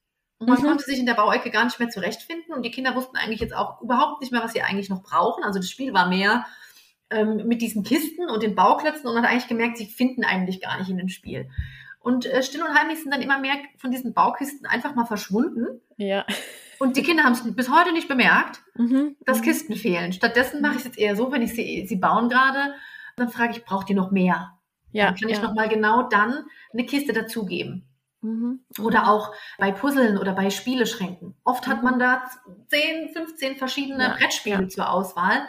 [0.42, 0.64] und man mhm.
[0.64, 2.52] konnte sich in der Bauecke gar nicht mehr zurechtfinden.
[2.56, 5.44] Und die Kinder wussten eigentlich jetzt auch überhaupt nicht mehr, was sie eigentlich noch brauchen.
[5.44, 6.48] Also das Spiel war mehr
[7.12, 10.60] ähm, mit diesen Kisten und den Bauklötzen und man hat eigentlich gemerkt, sie finden eigentlich
[10.60, 11.48] gar nicht in dem Spiel.
[12.00, 15.80] Und äh, still und heimlich sind dann immer mehr von diesen Baukisten einfach mal verschwunden.
[15.98, 16.26] Ja.
[16.80, 19.18] Und die Kinder haben es bis heute nicht bemerkt, mhm.
[19.28, 19.44] dass mhm.
[19.44, 20.12] Kisten fehlen.
[20.12, 22.74] Stattdessen mache ich es jetzt eher so, wenn ich sie, sie bauen gerade,
[23.16, 24.58] dann frage ich, braucht ihr noch mehr?
[24.92, 25.44] Ja, dann kann ich ja.
[25.44, 27.91] noch mal genau dann eine Kiste dazugeben.
[28.22, 28.64] Mhm.
[28.80, 31.36] Oder auch bei Puzzeln oder bei Spieleschränken.
[31.44, 32.24] Oft hat man da
[32.70, 34.70] 10, 15 verschiedene ja, Brettspiele ja.
[34.70, 35.48] zur Auswahl,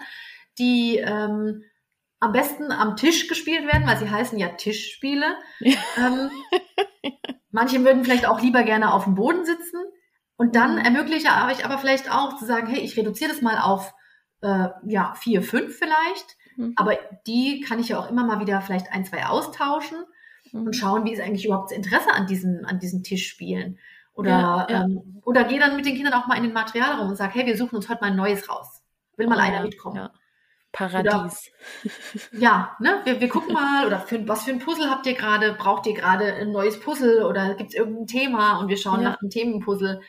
[0.58, 1.64] die ähm,
[2.20, 5.36] am besten am Tisch gespielt werden, weil sie heißen ja Tischspiele.
[5.60, 5.76] Ja.
[5.98, 6.30] Ähm,
[7.50, 9.80] manche würden vielleicht auch lieber gerne auf dem Boden sitzen.
[10.36, 10.84] Und dann mhm.
[10.84, 13.92] ermögliche ich aber vielleicht auch zu sagen, hey, ich reduziere das mal auf
[14.40, 16.36] äh, ja, vier, fünf vielleicht.
[16.56, 16.72] Mhm.
[16.76, 16.96] Aber
[17.26, 19.98] die kann ich ja auch immer mal wieder vielleicht ein, zwei austauschen
[20.52, 20.72] und mhm.
[20.72, 23.78] schauen, wie ist eigentlich überhaupt das Interesse an diesem, an diesem Tischspielen.
[24.14, 24.84] Oder, ja, ja.
[24.84, 27.46] Ähm, oder geh dann mit den Kindern auch mal in den Materialraum und sag, hey,
[27.46, 28.82] wir suchen uns heute mal ein neues raus.
[29.16, 29.96] Will mal oh, einer mitkommen.
[29.96, 30.10] Ja.
[30.72, 31.50] Paradies.
[31.84, 31.92] Oder,
[32.40, 33.00] ja, ne?
[33.04, 35.52] Wir, wir gucken mal, oder für, was für ein Puzzle habt ihr gerade?
[35.54, 39.20] Braucht ihr gerade ein neues Puzzle oder gibt es irgendein Thema und wir schauen nach
[39.20, 40.00] einem Themenpuzzle.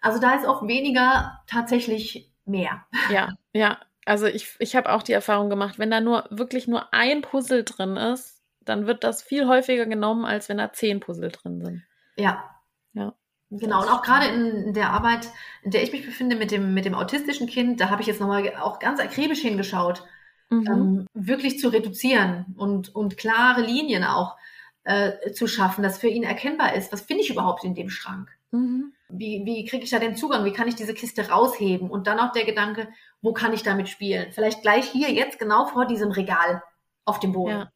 [0.00, 2.84] Also da ist auch weniger tatsächlich mehr.
[3.10, 3.78] Ja, ja.
[4.06, 7.64] Also ich, ich habe auch die Erfahrung gemacht, wenn da nur wirklich nur ein Puzzle
[7.64, 11.82] drin ist, dann wird das viel häufiger genommen, als wenn da zehn Puzzle drin sind.
[12.16, 12.44] Ja.
[12.92, 13.14] Ja.
[13.50, 15.28] Genau, und auch gerade in der Arbeit,
[15.62, 18.20] in der ich mich befinde mit dem, mit dem autistischen Kind, da habe ich jetzt
[18.20, 20.04] nochmal auch ganz akribisch hingeschaut,
[20.50, 20.66] mhm.
[20.68, 24.36] ähm, wirklich zu reduzieren und, und klare Linien auch
[24.84, 28.30] äh, zu schaffen, dass für ihn erkennbar ist, was finde ich überhaupt in dem Schrank.
[28.52, 28.92] Mhm.
[29.08, 30.44] Wie, wie kriege ich da den Zugang?
[30.44, 31.90] Wie kann ich diese Kiste rausheben?
[31.90, 32.88] Und dann auch der Gedanke,
[33.20, 34.30] wo kann ich damit spielen?
[34.30, 36.62] Vielleicht gleich hier, jetzt genau vor diesem Regal
[37.04, 37.50] auf dem Boden.
[37.50, 37.72] Ja.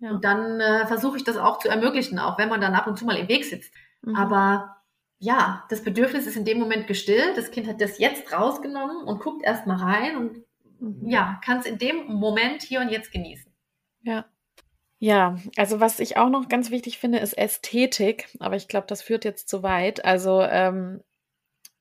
[0.00, 0.10] Ja.
[0.10, 2.98] Und dann äh, versuche ich das auch zu ermöglichen, auch wenn man dann ab und
[2.98, 3.72] zu mal im Weg sitzt.
[4.02, 4.14] Mhm.
[4.14, 4.76] Aber
[5.18, 7.36] ja, das Bedürfnis ist in dem Moment gestillt.
[7.36, 10.44] Das Kind hat das jetzt rausgenommen und guckt erst mal rein und
[10.80, 11.08] mhm.
[11.08, 13.52] ja, kann es in dem Moment hier und jetzt genießen.
[14.02, 14.24] Ja.
[15.00, 19.00] Ja, also was ich auch noch ganz wichtig finde, ist Ästhetik, aber ich glaube, das
[19.00, 20.04] führt jetzt zu weit.
[20.04, 21.04] Also ähm,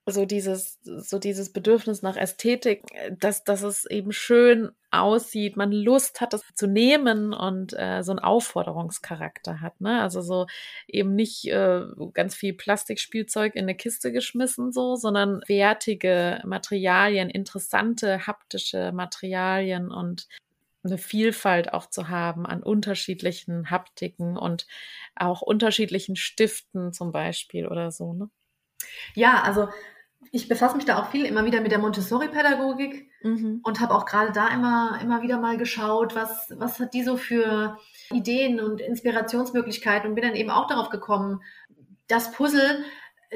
[0.08, 6.22] so dieses, so dieses Bedürfnis nach Ästhetik, dass, dass es eben schön aussieht, man Lust
[6.22, 9.82] hat, das zu nehmen und äh, so einen Aufforderungscharakter hat.
[9.82, 10.02] Ne?
[10.02, 10.48] Also so
[10.88, 11.82] eben nicht äh,
[12.14, 20.28] ganz viel Plastikspielzeug in eine Kiste geschmissen, so, sondern wertige Materialien, interessante haptische Materialien und
[20.84, 24.68] eine Vielfalt auch zu haben an unterschiedlichen Haptiken und
[25.16, 28.14] auch unterschiedlichen Stiften zum Beispiel oder so.
[28.14, 28.30] Ne?
[29.16, 29.68] Ja, also
[30.32, 33.62] ich befasse mich da auch viel immer wieder mit der Montessori-Pädagogik mhm.
[33.64, 37.18] und habe auch gerade da immer, immer wieder mal geschaut, was, was hat die so
[37.18, 37.78] für
[38.12, 41.42] Ideen und Inspirationsmöglichkeiten und bin dann eben auch darauf gekommen,
[42.08, 42.84] dass Puzzle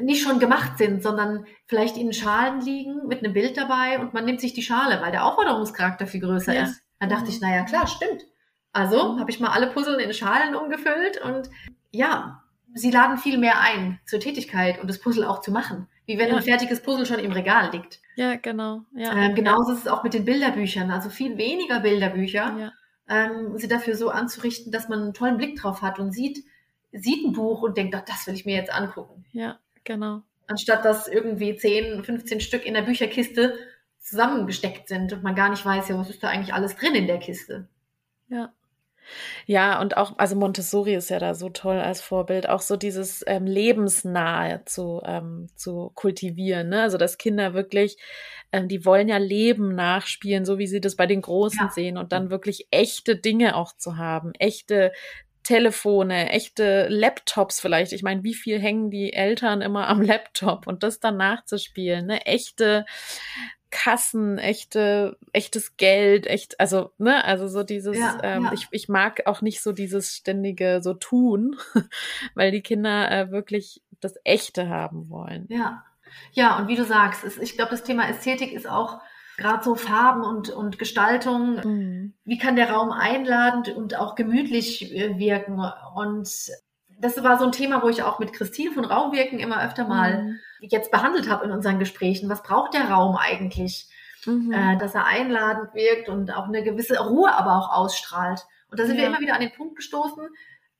[0.00, 4.24] nicht schon gemacht sind, sondern vielleicht in Schalen liegen mit einem Bild dabei und man
[4.24, 6.64] nimmt sich die Schale, weil der Aufforderungscharakter viel größer ja.
[6.64, 6.82] ist.
[6.98, 7.48] Dann dachte ich, mhm.
[7.48, 8.22] naja, klar, stimmt.
[8.72, 11.50] Also habe ich mal alle Puzzle in Schalen umgefüllt und
[11.90, 12.41] ja,
[12.74, 15.88] sie laden viel mehr ein zur Tätigkeit und das Puzzle auch zu machen.
[16.06, 16.36] Wie wenn ja.
[16.36, 18.00] ein fertiges Puzzle schon im Regal liegt.
[18.16, 18.82] Ja, genau.
[18.94, 19.14] Ja.
[19.16, 20.90] Ähm, genauso ist es auch mit den Bilderbüchern.
[20.90, 22.72] Also viel weniger Bilderbücher ja.
[23.08, 26.44] ähm, sie dafür so anzurichten, dass man einen tollen Blick drauf hat und sieht,
[26.92, 29.24] sieht ein Buch und denkt, ach, das will ich mir jetzt angucken.
[29.32, 30.22] Ja, genau.
[30.48, 33.54] Anstatt dass irgendwie 10, 15 Stück in der Bücherkiste
[34.00, 37.06] zusammengesteckt sind und man gar nicht weiß, ja, was ist da eigentlich alles drin in
[37.06, 37.68] der Kiste.
[38.28, 38.52] Ja.
[39.46, 43.24] Ja, und auch, also Montessori ist ja da so toll als Vorbild, auch so dieses
[43.26, 46.68] ähm, Lebensnahe zu, ähm, zu kultivieren.
[46.68, 46.82] Ne?
[46.82, 47.96] Also, dass Kinder wirklich,
[48.52, 51.70] ähm, die wollen ja Leben nachspielen, so wie sie das bei den Großen ja.
[51.70, 54.92] sehen und dann wirklich echte Dinge auch zu haben, echte
[55.42, 57.92] Telefone, echte Laptops vielleicht.
[57.92, 62.24] Ich meine, wie viel hängen die Eltern immer am Laptop und das dann nachzuspielen, ne?
[62.26, 62.84] Echte
[63.72, 68.52] Kassen, echte, echtes Geld, echt, also, ne, also so dieses, ja, ähm, ja.
[68.52, 71.56] Ich, ich mag auch nicht so dieses ständige so tun,
[72.34, 75.46] weil die Kinder äh, wirklich das Echte haben wollen.
[75.48, 75.84] Ja.
[76.32, 79.00] Ja, und wie du sagst, ist, ich glaube, das Thema Ästhetik ist auch
[79.38, 81.54] gerade so Farben und, und Gestaltung.
[81.64, 82.14] Mhm.
[82.24, 85.58] Wie kann der Raum einladend und auch gemütlich äh, wirken?
[85.94, 86.28] Und
[86.98, 90.22] das war so ein Thema, wo ich auch mit Christine von Raumwirken immer öfter mal
[90.22, 90.38] mhm.
[90.62, 92.28] Jetzt behandelt habe in unseren Gesprächen.
[92.30, 93.88] Was braucht der Raum eigentlich?
[94.24, 94.52] Mhm.
[94.52, 98.46] Äh, dass er einladend wirkt und auch eine gewisse Ruhe aber auch ausstrahlt.
[98.70, 99.02] Und da sind ja.
[99.02, 100.28] wir immer wieder an den Punkt gestoßen,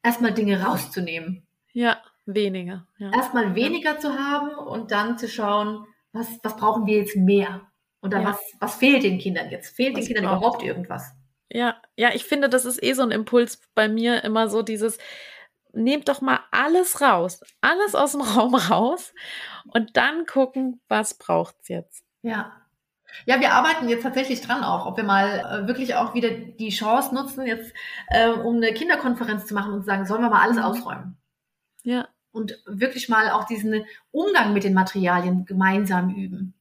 [0.02, 1.46] erstmal Dinge rauszunehmen.
[1.72, 2.86] Ja, weniger.
[2.98, 3.10] Ja.
[3.12, 3.98] Erstmal weniger ja.
[3.98, 7.62] zu haben und dann zu schauen, was, was brauchen wir jetzt mehr?
[8.02, 8.28] Oder ja.
[8.28, 9.74] was, was fehlt den Kindern jetzt?
[9.74, 10.38] Fehlt was den Kindern braucht.
[10.38, 11.12] überhaupt irgendwas?
[11.50, 14.98] Ja, ja, ich finde, das ist eh so ein Impuls bei mir immer so dieses,
[15.72, 19.12] nehmt doch mal alles raus, alles aus dem Raum raus
[19.72, 22.04] und dann gucken, was braucht's jetzt.
[22.22, 22.52] Ja.
[23.26, 26.70] Ja, wir arbeiten jetzt tatsächlich dran auch, ob wir mal äh, wirklich auch wieder die
[26.70, 27.74] Chance nutzen, jetzt
[28.08, 30.62] äh, um eine Kinderkonferenz zu machen und zu sagen, sollen wir mal alles mhm.
[30.62, 31.18] ausräumen?
[31.82, 32.08] Ja.
[32.30, 36.54] Und wirklich mal auch diesen Umgang mit den Materialien gemeinsam üben.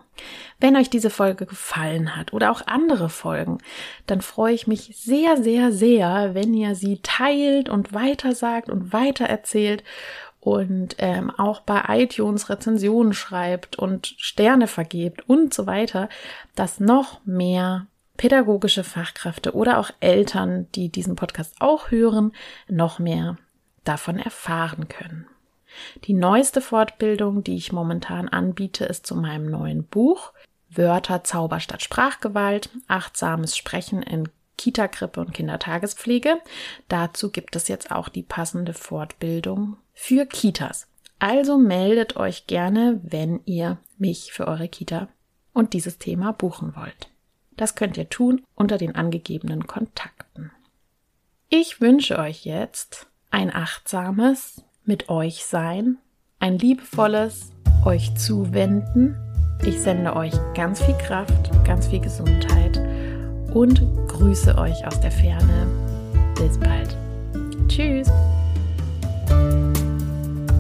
[0.60, 3.58] Wenn euch diese Folge gefallen hat oder auch andere Folgen,
[4.06, 9.84] dann freue ich mich sehr, sehr, sehr, wenn ihr sie teilt und weitersagt und weitererzählt
[10.48, 16.08] und ähm, auch bei iTunes Rezensionen schreibt und Sterne vergebt und so weiter,
[16.56, 22.32] dass noch mehr pädagogische Fachkräfte oder auch Eltern, die diesen Podcast auch hören,
[22.70, 23.38] noch mehr
[23.84, 25.28] davon erfahren können.
[26.06, 30.32] Die neueste Fortbildung, die ich momentan anbiete, ist zu meinem neuen Buch
[30.70, 36.38] Wörter Zauber statt Sprachgewalt, achtsames Sprechen in Kita-Krippe und Kindertagespflege.
[36.88, 40.88] Dazu gibt es jetzt auch die passende Fortbildung für Kitas.
[41.18, 45.10] Also meldet euch gerne, wenn ihr mich für eure Kita
[45.54, 47.10] und dieses Thema buchen wollt.
[47.58, 50.52] Das könnt ihr tun unter den angegebenen Kontakten.
[51.50, 55.98] Ich wünsche euch jetzt ein achtsames, mit euch sein,
[56.40, 57.52] ein liebevolles
[57.84, 59.18] euch zuwenden.
[59.66, 62.78] Ich sende euch ganz viel Kraft, ganz viel Gesundheit
[63.52, 65.68] und grüße euch aus der Ferne.
[66.36, 66.96] Bis bald.
[67.68, 68.10] Tschüss.